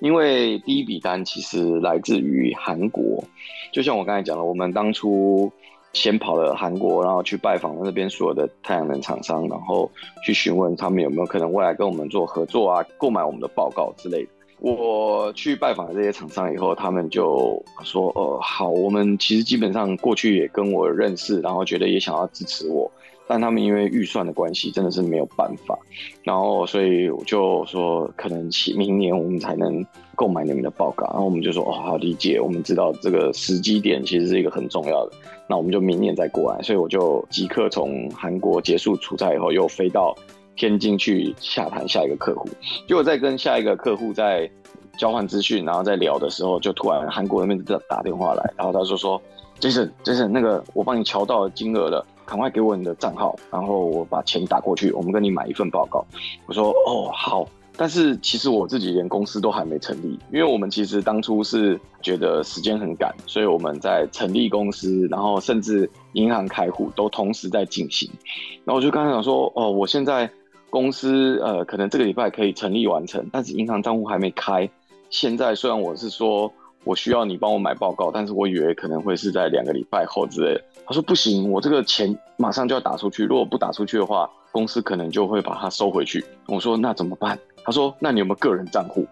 [0.00, 3.24] 因为第一笔单其实来自于韩国，
[3.74, 5.50] 就像我刚才讲的，我们当初
[5.92, 9.90] 先跑了韩国，然后去拜访了那边所有的太阳能厂商，然后
[10.24, 14.28] 去询问他们有没有可能未来跟我们做合作啊，购买我们的报告之类的。
[14.60, 22.88] 我去拜访了这些厂商以后，他们就说：“呃，好，我们其实基本上过去也跟我认识，然后觉得也想要支持我。”
[23.26, 25.78] 但他们因为预算的关系，真的是没有办法。
[26.22, 29.84] 然后，所以我就说，可能明年我们才能
[30.14, 31.06] 购买你们的报告。
[31.06, 35.12] 然后我们就说，哦，好理解，我们知道这个时机点其实是一个很重要的。
[35.48, 36.62] 那我们就明年再过来。
[36.62, 40.14] 所以我就即刻从韩国结束出差以后，又飞到
[40.54, 42.46] 天津去洽谈下一个客户。
[42.86, 44.48] 结果在跟下一个客户在
[44.98, 49.20] 交换资讯，然后在聊的时候，就突然韩国那边打打电话来，然后他就说
[49.60, 52.06] ，Jason，Jason，那个我帮你瞧到金额了。
[52.26, 56.04] 赶快给我你的账号，然后我把钱打过去，我们跟你买一份报告。
[56.46, 68.10] 我说哦好，但是其实我自己连公司都还没成立，因为我们其实当初是觉得时间很赶，所以我们在成立公司，然后甚至银行开户都同时在进行。
[68.64, 70.30] 然后我就刚才想说哦，我现在
[70.70, 74.68] 公司呃可能这个礼拜可以成立完成，但是银行账户还没开。
[75.10, 76.52] 现在虽然我是说。
[76.86, 80.60] 我需要你帮我买报告，但是我以为可能会是在两个礼拜后之类的。
[80.86, 86.24] 他说不行，我这个钱马上就要打出去，如果不打出去的话，公司可能就会把它收回去。
[86.46, 87.38] 我说那怎么办？
[87.64, 89.06] 他说那你有没有个人账户？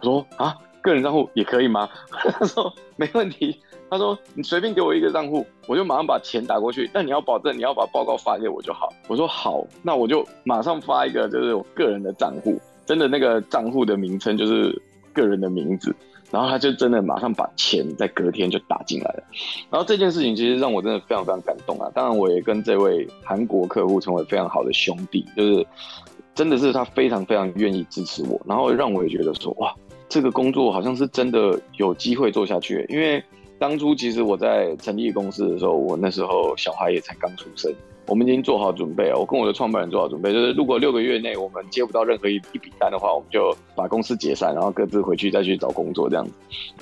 [0.00, 1.88] 我说啊，个人账户也可以吗？
[2.10, 3.60] 他说没问题。
[3.88, 6.90] 他说你随便给我一个账户，我就马上把钱打过去。
[6.92, 8.92] 但你要保证你要把报告发给我就好。
[9.06, 14.80] 我说好，那我就马上发一个就是我个人的账户，真的那个账户的名称就是
[15.12, 15.94] 个人的名字。
[16.30, 19.22] 然后他就真的马上把钱在隔天就打进来了，
[19.70, 21.90] 然后这件事情其实让我真的非常非常感动啊！
[21.94, 25.66] 当然我也跟这位韩国客户成为非常好的兄弟，就是
[26.34, 29.72] 真的是他非常非常愿意支持我，然后让我也觉得说哇，
[30.08, 32.84] 这个工作好像是真的有机会做下去。
[32.88, 33.22] 因为
[33.58, 37.72] 当初其实我在成立公司的时候，我那时候小孩也才刚出生。
[38.06, 46.32] 我们已经做好准备了，我跟我的创办人做好准备，就是如果六个月内我们接不到任何一一笔单的话，我们就把公司解散，然后各自回去再去找工作这样子。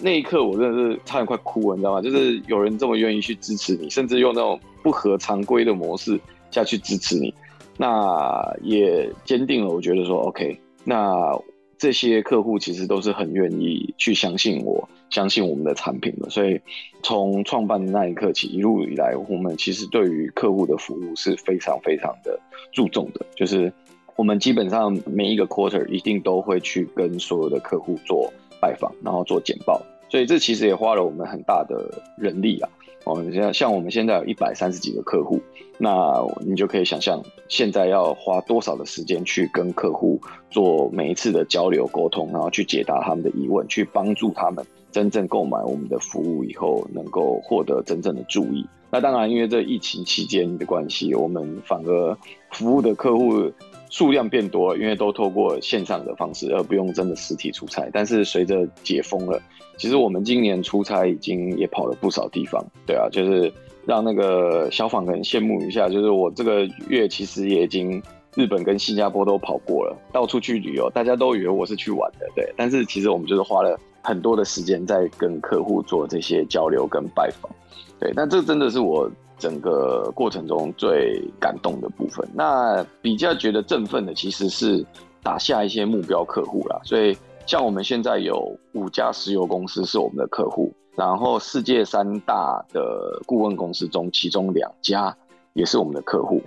[0.01, 2.03] 那一刻我真的是差点快哭了，你知道吗？
[2.03, 7.33] 就是有人这么愿意去支持你，甚至用那种不合常规的模式下去支持你，
[7.77, 11.37] 那也坚定了我觉得说，OK，那。
[11.79, 16.61] 这些客户其实都是很愿意去相信我，相信我们的产品的，所以
[17.03, 22.39] 从创办的那一刻起，一路以来，我们其实对于客户的服务是非常非常的
[22.73, 23.25] 注重的。
[23.37, 23.73] 就是
[24.17, 32.69] 我们基本上每一个 quarter 一定都会去跟所有的客户做拜访，然后做简报，所以这其实也花了我们很大的人力啊。
[33.05, 35.38] 哦，像像我们现在有一百三十几个客户，
[35.79, 48.67] 那你就可以想象，现在要花多少的时间去跟客户做每一次的交流沟通，然后去解答他们的疑问，去帮助他们真正购买我们的服务以后，能够获得真正的注意。
[48.90, 52.17] 那当然，因为这疫情期间的关系，我们反而
[52.53, 53.51] 服务的客户
[53.90, 57.90] 数量变多了，因为都透过线上的方式，而不用真的实体出差。
[57.93, 59.43] 但是随着解封了，
[59.77, 62.65] 其实我们今年出差已经也跑了不少地方。
[62.87, 63.53] 对啊，就是
[63.85, 68.03] 让那个消防可能羡慕一下，就是我这个月其实也已经
[68.35, 72.53] 日本跟新加坡都跑过了，到处去旅游，大家都以为我是去玩的，对。
[72.57, 77.51] 但是其实我们就是花了很多的时间在跟客户做这些交流跟拜访。
[77.99, 79.11] 对，但这真的是我。
[79.37, 84.83] 整个过程中最感动的部分，那比较觉得振奋的其实是
[85.25, 86.81] 打下一些目标客户啦。
[86.85, 87.15] 所以
[87.47, 95.15] 像我们现在有五家石油公司是我们的客户，然后世界三大的顾问公司中，其中两家
[95.53, 96.41] 也是我们的客户，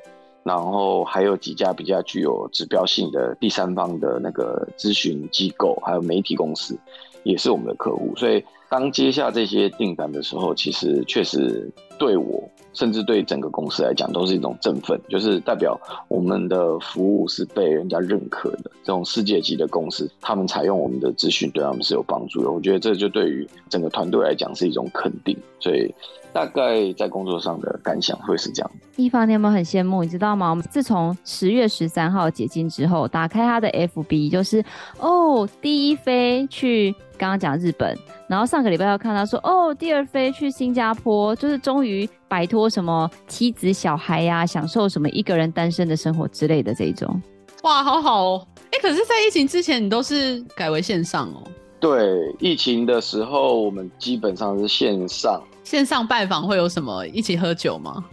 [0.43, 6.75] 然后还有几家比较具有指标性的第三方的那个咨询机构，还有媒体公司
[7.23, 8.11] 也是我们的客户。
[8.15, 12.43] 所以当接下这些订单的时候，其实确实对我。
[12.77, 15.75] 甚至对整个公司来讲都是一种振奋，就是代表
[16.07, 18.69] 我们的服务是被人家认可的。
[18.83, 22.51] 这种世界级的公司，他们采用我们的资讯，对他们是有帮助的。
[22.51, 25.35] 我觉得这就对于整个团队来讲是一种肯定。
[25.59, 25.91] 所以
[26.37, 28.71] 大概在工作上的感想会是这样。
[28.95, 30.03] 一方，你有没有很羡慕？
[30.03, 30.51] 你知道吗？
[30.51, 34.63] 我们自从十月十三号解禁之后，打开他的 FB，就是
[34.99, 36.93] 哦，第一飞去。
[37.17, 37.97] 刚刚讲日本，
[38.27, 47.19] 然后上个礼拜要看到说哦，第二飞去新加坡，就是终于摆脱什么妻子小孩呀、啊，享受什么一个人单身的生活之类的这种。
[47.63, 48.47] 哇，好好哦！
[48.71, 51.41] 哎，可是，在疫情之前，你都是改为线上哦？
[51.79, 55.41] 对，疫情的时候，我们基本上是线上。
[55.67, 57.05] 线上拜访会有什么？
[57.07, 58.05] 一起喝酒吗？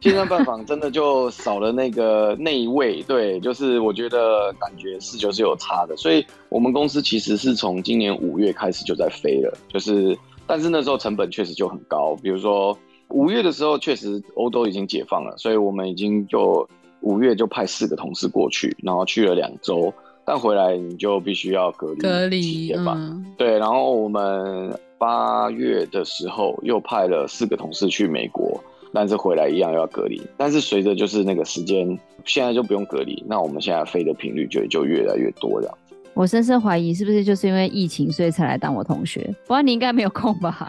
[0.00, 16.64] 线上拜访真的就少了那个内味，对，就是我觉得感觉是就是有差的，所以我们公司其实是从今年五月开始就在飞了，就是但是那时候成本确实就很高，比如说五月的时候确实欧洲已经解放了，所以我们已经就
[17.00, 19.92] 五月就派四个同事过去，然后去了两周，
[20.24, 28.62] 但回来你就必须要隔离隔离吧，嗯，对，然后我们八月的时候又派了四个同事去美国。
[28.94, 35.96] 但是回来一样要隔离，但是随着就是那个时间，现在就不用隔离，那我们现在飞的频率就就越来越多这样子。
[36.12, 39.34] 我深深怀疑是不是就是因为疫情，所以才来当我同学？
[39.46, 40.68] 不然你应该没有空吧？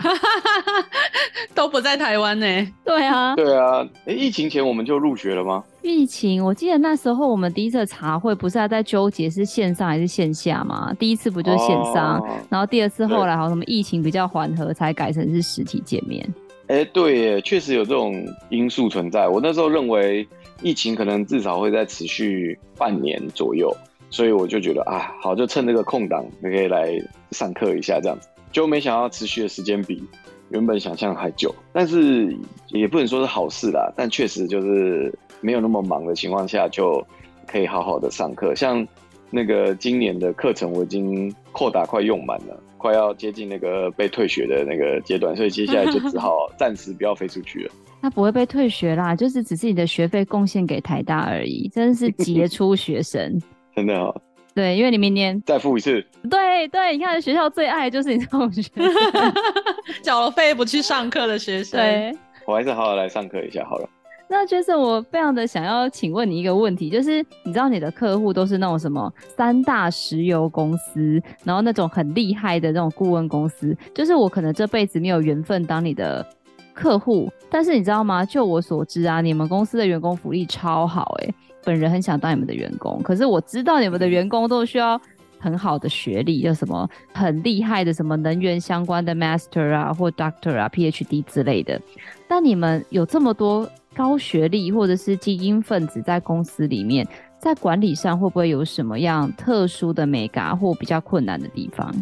[1.53, 2.45] 都不在台湾呢。
[2.85, 3.85] 对啊，对啊。
[4.05, 5.61] 哎，疫情前我们就入学了吗？
[5.83, 10.93] 疫情，我记得那时候我们第一次茶会不是还在纠结是线上还是线下吗？
[10.97, 16.25] 第一次不就是线上，哦、然后第二次后来好像什么疫情比较缓和，才改成是实体见面。
[16.67, 18.15] 哎、欸，对耶，确实有这种
[18.49, 19.27] 因素存在。
[19.27, 20.25] 我那时候认为
[20.61, 23.69] 疫情可能至少会再持续半年左右，
[24.09, 26.97] 所以我就觉得啊，好，就趁这个空档，你可以来
[27.31, 28.29] 上课一下这样子。
[28.53, 30.01] 就没想到持续的时间比
[30.49, 32.33] 原本想象还久，但是
[32.69, 33.91] 也不能说是好事啦。
[33.97, 35.13] 但确实就是
[35.43, 37.05] 没有那么忙的情况下，就
[37.45, 38.55] 可以好好的上课。
[38.55, 38.87] 像
[39.29, 42.59] 那个今年的课程，我已经扩大快用满了。
[42.77, 47.71] 快要接近那个被退学的那个阶段，所以接下来就只好暂时不要飞出去了。
[48.01, 53.41] 他不会被退学啦，就是只是你的学费贡献给台大而已，真是杰出学生，
[53.73, 54.13] 真的哦。
[54.53, 56.05] 对，因为你明年再付一次。
[56.29, 59.33] 对对，你看学校最爱的就是你这种学生，
[60.03, 61.79] 缴了费不去上课的学生。
[61.79, 62.13] 对，
[62.45, 63.89] 我还是好好来上课一下好了。
[64.33, 76.25] 那就是我非常的想要请问你一个问题，就是你知道你的客户都是那种什么三大石油公司，然后那种很厉害的那种顾问公司，就是我可能这辈子没有缘分当你的
[76.73, 78.25] 客户，但是你知道吗？
[78.25, 84.99] 就我所知啊，你们公司的员工福利超好诶、本人很想当你们的员工，可是我知道你们的员工都需要
[85.37, 91.79] 很好的学历，就什么很厉害的什么能源相关的 Master 啊或 Doctor 啊 PhD 之类的，
[92.27, 93.69] 但你们有这么多。
[93.95, 97.07] 高学历或者是精英分子在公司里面，
[97.39, 101.93] 在管理上会不会有什么样特殊的眉角或比较困难的地方？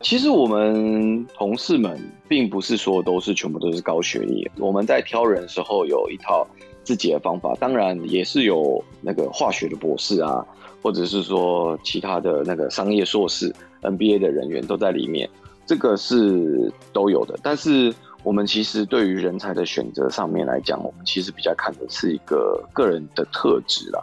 [0.00, 6.46] 其实我们同事们并不是说都是全部都是高学历，我们在挑人的时候有一套
[6.84, 10.44] 自己的方法，当然也是有那个化学的博士啊，
[10.82, 15.28] 或者是说其他的那个商业硕士、MBA 的人员都在里面，
[15.64, 17.94] 这个是都有的，但是。
[18.26, 24.02] 我们其实对于人才的选择上面来讲，我们其实比较看的是一个个人的特质啦，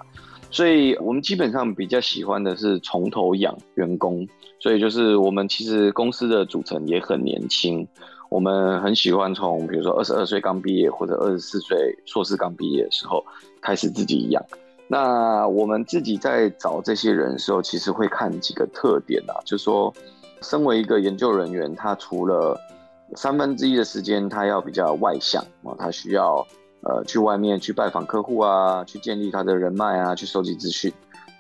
[0.49, 4.26] 所以我们基本上比较喜欢的是从头养员工，
[4.59, 7.86] 所以就是我们其实公司的组成也很年轻，
[8.30, 13.21] 我们很喜欢从比如说二十二岁刚毕业或者二十四岁硕士刚毕业的时候
[13.61, 14.41] 开始自己养。
[14.88, 19.93] 那我们自己在找这些人的时候，其实会看几个特点啊，就是说，
[20.41, 22.57] 身为一个研究人员，他除了
[23.16, 26.45] 三分之一的时间，他要比较外向啊，他需要
[26.82, 30.91] 呃去外面去拜访客户啊，去建立他的人脉啊，去收集资讯。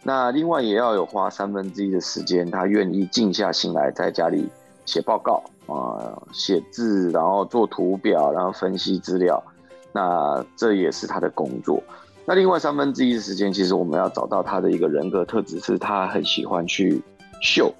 [0.03, 4.49] 那另外也要有花三分之一的时间，他愿意静下心来在家里
[4.85, 9.41] 写报告啊，写字，然后做图表，然后分析资料。
[9.93, 11.81] 那这也是他的工作。
[12.25, 17.01] 那另外三分之一的时间，其实我们要找到他的一个人格特质，是他很喜欢去
[17.41, 17.73] 秀。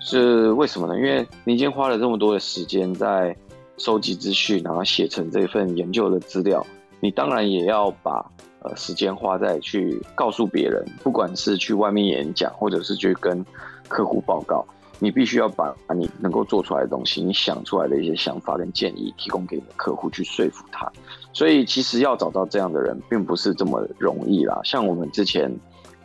[0.00, 0.96] 是为什么呢？
[0.96, 3.36] 因为你已经花了这么多的时间在
[3.76, 6.66] 收集资讯，然后写成这份研究的资料，
[7.00, 8.24] 你当然也要把
[8.62, 13.44] 呃时间花在去告诉别人，不管是去外面演讲，或者是去跟
[13.88, 14.64] 客户报告，
[14.98, 20.90] 你必须要把你能够做出来的东西，你想出来的一些想法跟建议，提供给你的客户去说服他。
[21.32, 24.60] 所以其实要找到这样的人，并不是这么容易啦。
[24.64, 25.54] 像我们之前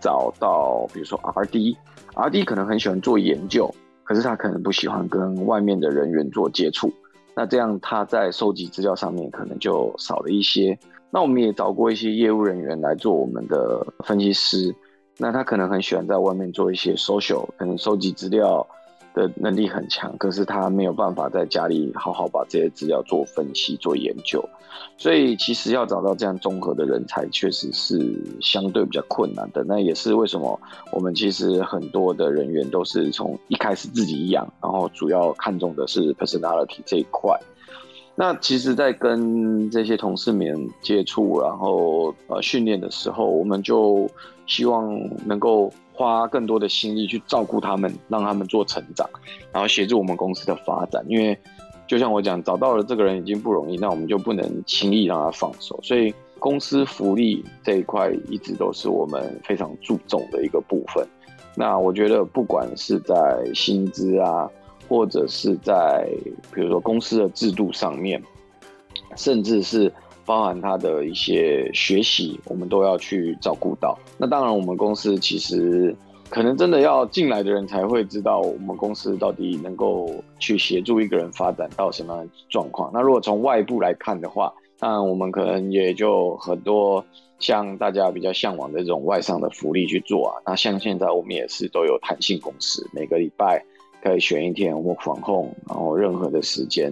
[0.01, 3.73] 找到，比如说 RD，RD 可能很喜欢做研究。
[4.05, 6.89] 可是他可能不喜欢跟外面的人员做接触，
[7.35, 10.79] 那这样他在收集资料上面可能就少了一些。
[11.09, 14.73] 那我们也找过一些业务人员来做我们的分析师，
[15.17, 18.65] 那他可能很喜欢在外面做一些 social，可能收集资料
[19.15, 24.43] 的能力很强，可是他没有办法在家里好好把这些资料做分析、做研究。
[24.97, 27.97] 所以其实要找到这样综合的人才，确实是
[28.41, 29.63] 相对比较困难的。
[29.63, 30.59] 那也是为什么
[30.91, 37.33] 我们其实很多的人员都是从一开始自己养，然后主要看重的是 personality 这一块。
[38.17, 44.09] 那其实，在跟这些同事们接触，然后呃训练的时候，我们就
[44.45, 49.09] 希望能够花更多的心力去照顾他们，让他们做成长，
[49.51, 51.37] 然后协助我们公司的发展，因为。
[51.87, 55.79] 就像我讲，找到了这个人已经不容易，那我们就不能轻易让他放手。
[55.83, 61.07] 所以公司福利这一块一直都是我们非常注重的一个部分。
[61.55, 63.15] 那我觉得，不管是在
[63.53, 64.49] 薪资啊，
[64.89, 66.09] 或者是在
[66.51, 68.19] 比如说公司的制度上面，
[69.15, 69.93] 甚至是
[70.25, 73.97] 包含他的一些学习，我们都要去照顾到。
[74.17, 75.95] 那当然，我们公司其实。
[76.27, 82.89] 可能真的要进来的人才会知道我们公司到底能够去协助一个人发展到什么样的状况。
[82.91, 87.05] 那如果从外部来看的话，那我们可能也就很多
[87.37, 90.33] 像大家比较向往的这种外商的福利去做啊。
[90.47, 93.63] 那像现在我们也是都有弹性公司，每个礼拜
[94.01, 96.91] 可以选一天我们防控，然后任何的时间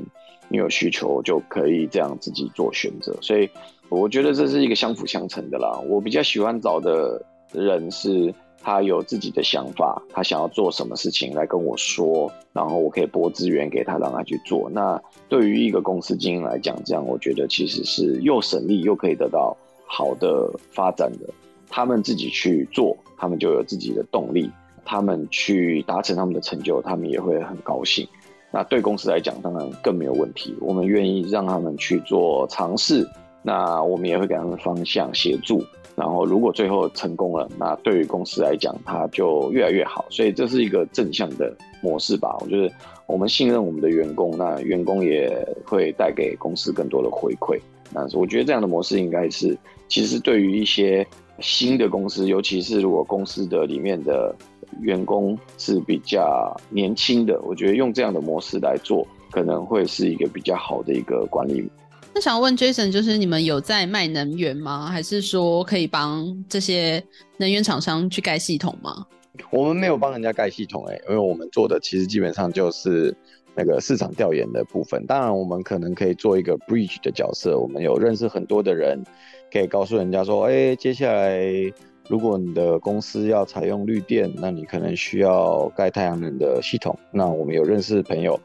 [0.54, 3.14] 你有需求就可以这样自己做选择。
[3.22, 3.50] 所以
[3.90, 5.78] 我觉得这是一个相辅相成的啦。
[5.90, 8.34] 我比较喜欢找的人是。
[8.66, 14.70] 他有自己的想法，他想要做什么事情来跟我说，然后我可以拨资源给他，让他去做。
[14.70, 14.98] 那
[15.28, 19.54] 对于一个公司经营来讲，这样我觉得其实是又省力又可以得到
[19.86, 21.28] 好的发展的。
[21.68, 24.50] 他们自己去做，他们就有自己的动力，
[24.86, 28.08] 他们去达成他们的成就，他们也会很高兴。
[28.56, 30.56] 那对公司来讲，当然更没有问题。
[30.62, 33.04] 我们愿意让他们去做尝试，
[33.42, 35.66] 那我们也会给他们方向协助。
[35.96, 40.06] 然后，如果最后成功了，那对于公司来讲，它就越来越好。
[40.12, 41.52] 所以这是一个正向的
[41.82, 42.38] 模式吧。
[42.42, 42.72] 我觉得
[43.08, 45.36] 我们信任我们的员工，那员工也
[45.66, 47.60] 会带给公司更多的回馈。
[47.92, 51.06] 那我觉得这样的模式应该是，其实对于一些
[51.40, 54.36] 新的公司，尤其是如果公司的里面的
[54.82, 61.70] 员工是比较年轻的，我觉得用这样的模式来做，可能会是一个比较好的一个管理。
[62.16, 64.86] 那想问 Jason，就是你们有在卖能源吗？
[64.86, 67.04] 还是说可以帮这些
[67.38, 69.06] 能源厂商去盖系统吗？
[69.50, 73.16] 我们没有帮人家盖系统、欸，哎，因为我们做的其实基本上就是
[73.56, 75.04] 那个市场调研的部分。
[75.08, 77.58] 当然，我们可能可以做一个 bridge 的角色。
[77.58, 79.04] 我们有认识很多的人，
[79.52, 81.42] 可以告诉人家说，哎、欸，接下来。
[82.10, 86.98] 如果你的公司要采用绿电，那你可能需要盖太阳能的系统。
[87.12, 88.40] 那我们有认识的朋友，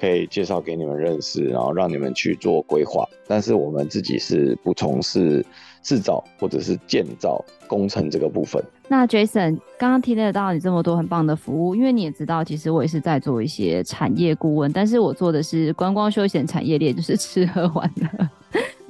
[0.00, 3.06] 可以介绍给你们认识，然后让你们去做规划。
[3.26, 5.44] 但是我们自己是不从事
[5.82, 8.62] 制造或者是建造工程这个部分。
[8.88, 18.28] 那 Jason 刚刚听得到你这么多很棒的服务，因为你也知道，其实我也是在做一些产业顾问，但是我做的是观光休闲产业链，就是吃喝玩乐。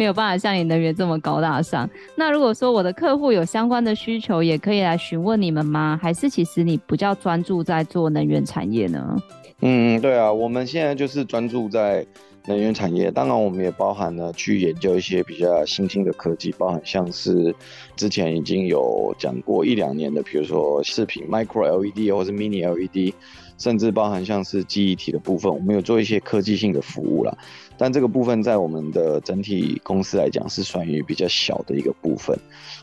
[0.04, 1.88] 没有办法像你能源这么高大上。
[2.14, 5.98] 那如果说我的客户有相关的需求，也可以来询问你们吗？
[6.02, 9.16] 还是其实你比较专注在做能源产业呢？
[9.60, 12.06] 嗯，对啊，我们现在就是专注在
[12.44, 13.10] 能源产业。
[13.10, 17.54] 当然，我们也包含了去研究一些比较新兴的科技，包含像是
[17.96, 23.14] 之前已经有讲过一两年的，比如说视频 Micro LED 或是 Mini LED，
[23.58, 27.36] 甚至包含像是记忆体的部分，我们有做一些科技性的服务啦。
[27.76, 32.38] 但这个部分在我们的整体公司来讲是算于比较小的一个部分。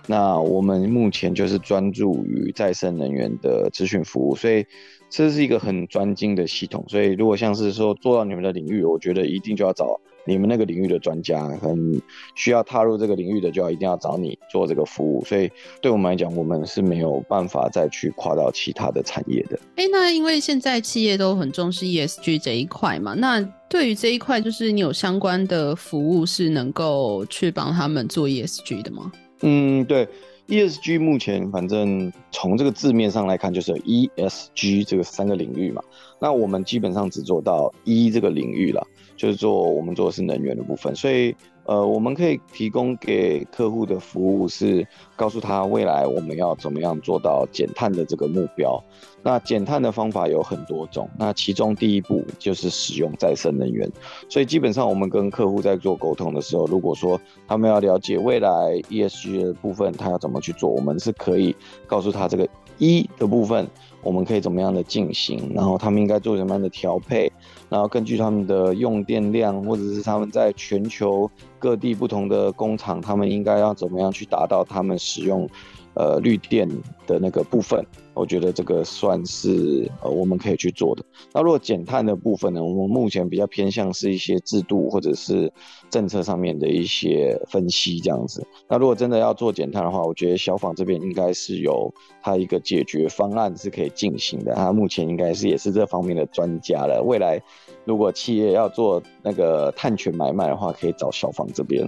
[0.06, 4.66] 那我们目前就是专注于再生能源的咨询服务，所以
[5.10, 6.84] 这是一个很专精的系统。
[6.90, 12.02] 所以如果像是说做到你们的领域，我觉得一定就要找你们那个领域的专家，很
[12.36, 15.24] 需要踏入这个领域的，就要一定要找你做这个服务。
[15.26, 15.50] 所以
[15.82, 19.60] 对我们来讲，我们是没有办法再去跨到其他的产业的。
[19.76, 29.12] 哎、欸，那因为现在企业都很重视 ESG 这一块嘛，那对于这一块，就是你有相关的服务是能够去帮他们做 ESG 的吗？
[29.42, 30.08] 嗯，对。
[30.48, 35.82] ESG 目前反正从这个字面上来看，就是 ESG 这个三个领域嘛。
[36.20, 38.86] 那我们基本上只做到 E 这个领域了，
[39.22, 41.36] 就是做我们做的是能源的部分，所以。
[41.64, 48.84] 呃，我们可以提供给客户的服务是告诉他未来我们要怎么样做到减碳的这个目标。
[49.22, 53.88] 那减碳的方法有很多种，那其中第一步就是使用再生能源。
[54.28, 58.50] 所以基本上我们跟客户在做沟通的时候，如果说他们要了解未来
[58.90, 61.56] ESG 的部分，他要怎么去做，我们是可以
[61.86, 62.50] 告诉他这个
[62.80, 63.68] E 的部分。
[64.04, 67.32] 我们可以怎么样的进行，然后他们应该做什么样的调配，
[67.70, 71.30] 然后根据他们的用电量，或者是他们在全球
[71.60, 75.48] 各地不同的工厂，他们应该要怎么样去达到他们使用。
[75.94, 76.66] 呃，绿电
[77.06, 81.04] 的那个部分，我觉得这个算是呃我们可以去做的。
[81.34, 85.52] 那如果减碳的部分呢，我们目前比较偏向是一些制度或者是
[85.90, 88.42] 政策上面的一些分析这样子。
[88.70, 94.56] 那如果真的要做减碳的话，我觉得小访这边应该是有它一个解决方案是可以进行的。
[94.56, 97.04] 它目前应该是也是这方面的专家了。
[97.04, 97.38] 未来
[97.84, 101.86] 如果企业要做那个碳权买卖的话，可以找小访这边。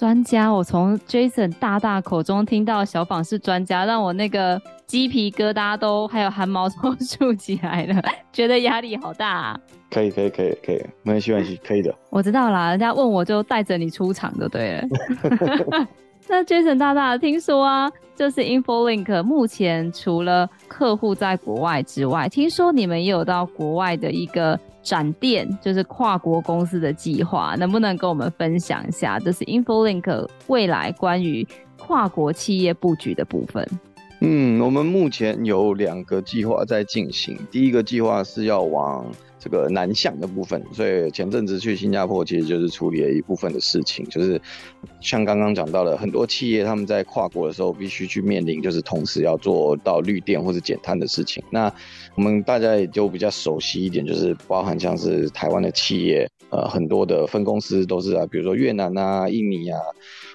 [0.00, 9.60] 专家，我从 Jason 大大口中听到小访是专家，让我那个鸡皮疙瘩都还有汗毛都竖起来了， 觉得压力好大啊。
[9.90, 11.94] 可以，可以，可以，可以，没关系，没关系，可以的。
[12.08, 14.88] 我知道啦，人家问我就带着你出场就对了。
[16.26, 24.58] 那 Jason 大大听说啊，就是 InfoLink 目前除了客户在国外之外，听说你们也有到国外的一个。
[24.82, 29.18] 展店就是跨国公司的计划，能不能跟我们分享一下？
[29.18, 31.46] 这是 InfoLink 未来关于
[31.78, 33.66] 跨国企业布局的部分。
[34.20, 39.06] 嗯，我们目前有两个计划在进行，第一个计划是要往。
[39.40, 44.40] 这个南向的部分，所以前阵子去新加坡，其实就是处理了一部分的事情，就是
[45.00, 51.42] 像刚刚讲到的，很多企业他们在跨国的时候，必须去面临，就是同时要做到绿电或者减碳的事情。
[51.50, 51.72] 那
[52.16, 59.80] 我们大家也就比较熟悉一点，就是包含像是台湾的企业，呃，很多的分公司都是啊，比如说越南啊、印尼啊，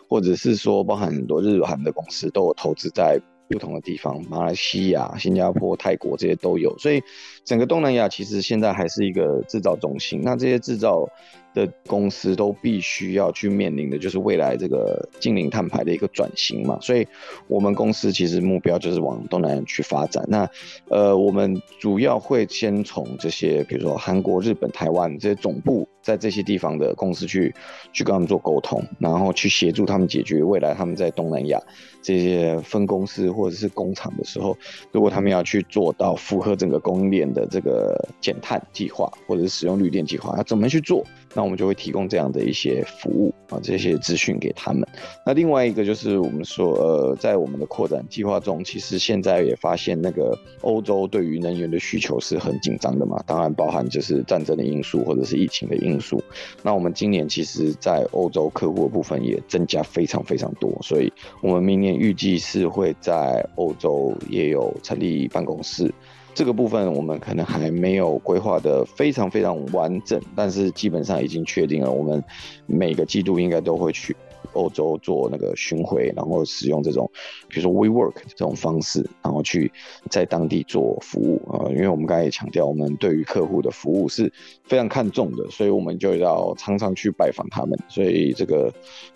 [0.10, 3.22] 或者是说包含很多日韩的公司都有投资在。
[3.47, 7.01] 不同的地方，马来西亚、新加坡、泰国这些都有，所以
[7.43, 10.21] 整个东南亚其实现在还是一个制造中心。
[10.23, 11.07] 那这些制造
[11.56, 16.78] 的公司都必须要去面临的就是未来这个净零碳排的一个转型嘛。
[16.82, 17.08] 所以
[17.47, 20.24] 我们公司其实目标就是往东南亚去发展。
[20.28, 20.47] 那
[20.89, 25.88] 呃，我们主要会先从这些，比如说韩国、日本、台湾这些总部。
[26.06, 27.51] 在这些地方的公司去
[27.91, 31.60] 去跟他们做沟通，然后去协助他们解决未来他们在东南亚
[31.99, 34.56] 这些分公司或者是工厂的时候，
[34.91, 41.03] 如果他们要去做到符合整个供应链的这个减碳计划或者是使用绿电计划，要怎么去做？
[41.36, 44.88] 那我们就会提供这样的一些服务啊，这些资讯给他们。
[45.25, 56.23] 那另外一个就是我们说，呃，在我们的扩展计划中，其实现在也发现那个欧洲对于能源的需求是很紧张的嘛，当然包含就是战争的因素或者是疫情的因素。
[56.63, 61.11] 那我们今年其实，在欧洲客户的部分也增加非常非常多，所以
[61.41, 65.93] 我们明年预计是会在欧洲也有成立办公室。
[66.36, 72.21] 这个部分我们可能还没有规划的非常非常完整，但是基本上已经确定了，我们
[72.65, 74.13] 每个季度应该都会去
[74.51, 77.09] 欧洲做那个巡回，然后使用这种，
[77.47, 79.71] 比如说 WeWork 这种方式，然后去
[80.09, 81.71] 在当地做服务啊。
[81.71, 84.29] 因为我们刚才也强调，我们对于客户的服务是
[84.65, 87.79] 非常看重的，所以我们就要常常去拜访他们。
[87.88, 88.69] 所以这个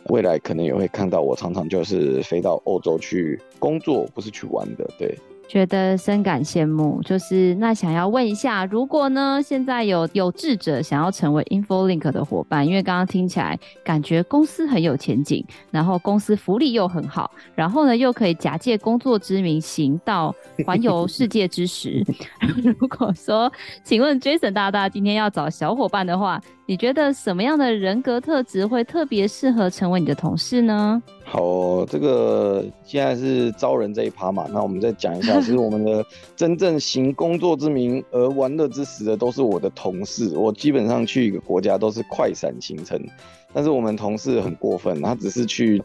[0.06, 5.14] 未来可能也会看到我常常就是飞到欧洲去工作，不是去玩的，对。
[5.50, 20.34] 觉得深感羡慕，就是那想要问一下，如果呢现在有有志者想要成为 InfoLink 的伙伴，因为刚刚听起来感觉公司很有前景，然后公司福利又很好，然后呢又可以假借工作之名行到
[20.68, 22.06] 环游世界之实。
[22.80, 23.52] 如果说，
[23.84, 26.40] 请问 Jason 大大今天要找小伙伴的话，
[26.70, 31.02] 你觉得什么样的人格特质会特别适合成为你的同事呢？
[31.24, 36.06] 好，这个现在是招人这一趴嘛，那我们再讲一下， 其实我们的
[36.36, 40.38] 真正行工作之名而玩乐之实的都是我的同事。
[40.38, 43.04] 我基本上去一个国家都是快闪行程，
[43.52, 45.82] 但是我们同事很过分，他只是去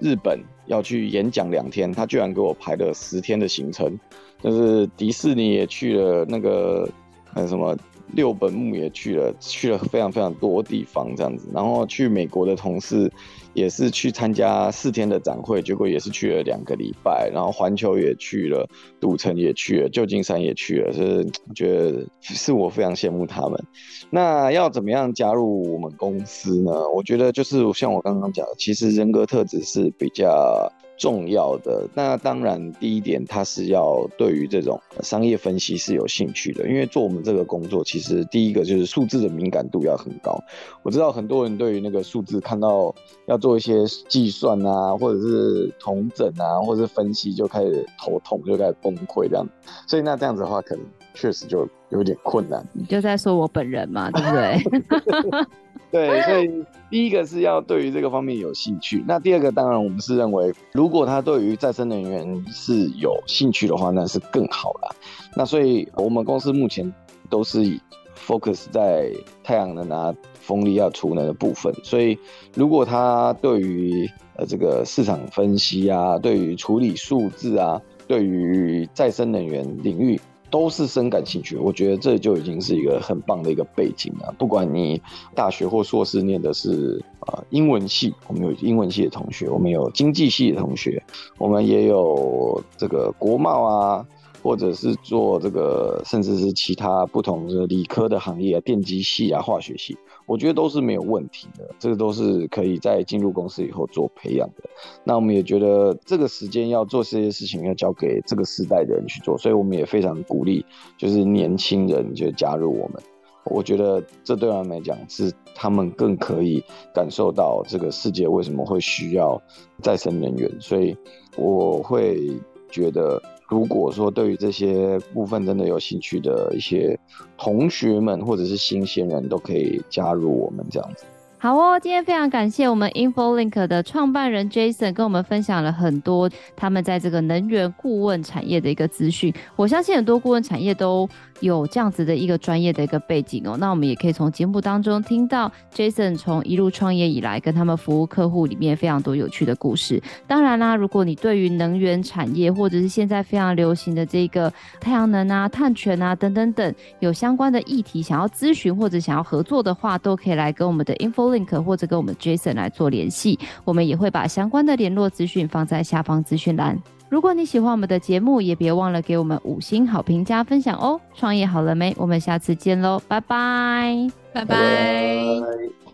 [0.00, 3.98] 日本要去演讲两天，他居然给我排了十天的行程，
[4.40, 6.88] 就是迪士尼也去了，那个。
[7.30, 7.76] 还有什么
[8.12, 11.48] 六本木也去了，去了非常非常多地方这样子。
[11.52, 13.10] 然后去美国的同事
[13.54, 17.30] 也是去参加四天的展会，结果也是去了两个礼拜。
[17.32, 18.68] 然后环球也去了，
[19.00, 23.62] 赌城也去了，旧金山也去了，是觉得是我非常羡慕他们。
[24.10, 26.72] 那要怎么样加入我们公司呢？
[26.94, 30.72] 我觉得就是像我刚刚讲的，其实人格特质是比较。
[30.98, 31.88] 重要的。
[31.94, 40.38] 那当然，第一点，他是要对于这种商业分析是有兴趣的，因为做我们这个工作，其实第一个就是数字的敏感度要很高。
[40.82, 42.94] 我知道很多人对于那个数字看到
[43.26, 49.48] 要做一些计算啊，或者是统整啊，或者是分析，就开始头痛，就开始崩溃这样。
[49.86, 50.84] 所以那这样子的话，可能
[51.14, 52.66] 确实就有点困难。
[52.72, 55.46] 你就在说我本人嘛，对不对？
[55.90, 59.02] 对，所以第一个是要对于这个方面有兴趣。
[59.06, 64.94] 那第二个，当然我们是认为，如果他对于再生能源是有兴趣的话，那是更好了。
[65.34, 66.92] 那所以我们公司目前
[67.30, 67.80] 都是以
[68.16, 69.10] focus 在
[69.42, 71.72] 太阳能啊、风力要储能的部分。
[71.82, 72.18] 所以
[72.54, 80.20] 如果他对于呃这个市场分析啊，对于处理数字啊，对于再生能源领域，
[80.50, 84.34] 都是深感兴趣，我觉得这就已经是一个很棒的一个背景了。
[84.38, 85.00] 不管你
[85.34, 91.02] 大学或硕士念的是呃英文系，我们有英文系的同学，我们有经济系的同学，
[91.38, 94.06] 我们也有这个国贸啊。
[94.40, 99.98] 或者是做这个，甚至是其他不同的理科的行业，电机系啊，化学系，
[100.28, 101.68] 我觉得都是没有问题的。
[101.78, 104.62] 这个都是可以在进入公司以后做培养的。
[105.02, 110.64] 那我们也觉得这个时间要做这些事情，要交给这个时代的人去做，所以我们也非常鼓励，
[110.98, 113.02] 就是年轻人就加入我们。
[113.44, 116.62] 我觉得这对他们来讲是他们更可以
[116.94, 119.40] 感受到这个世界为什么会需要
[119.82, 120.94] 再生能源，所以
[121.36, 122.30] 我会
[122.70, 123.20] 觉得。
[123.48, 126.98] 如果说对于这些部分真的有兴趣的一些
[127.36, 131.04] 同学们，或者是新鲜人都可以加入我们这样子。
[131.40, 139.32] 好哦，今天非常感谢我们 InfoLink 的创办人 Jason 跟我们分享了很多他们在这个能源顾问产业的一个资讯。
[139.54, 141.08] 我相信很多顾问产业都
[141.38, 143.56] 有这样子的一个专业的一个背景哦。
[143.56, 150.02] 那我们也可以从节目当中听到 Jason 从一路创业以来，跟他们服务客户里面非常多有趣的故事。
[150.26, 161.27] 当然啦，如果你对于能源产业或者是现在非常流行的这个太阳能啊、碳权啊等等等有相关的议题，想要咨询或者想要合作的话，都可以来跟我们的 Info。
[161.34, 166.78] Link 或者跟我们 Jason 来做联系，我们也会把相关的联络资讯放在下方资讯栏。
[167.08, 171.00] 如果你喜欢我们的节目，也别忘了给我们五星好评加分享哦。
[171.14, 171.94] 创业好了没？
[171.96, 175.87] 我们下次见喽，拜拜，拜拜。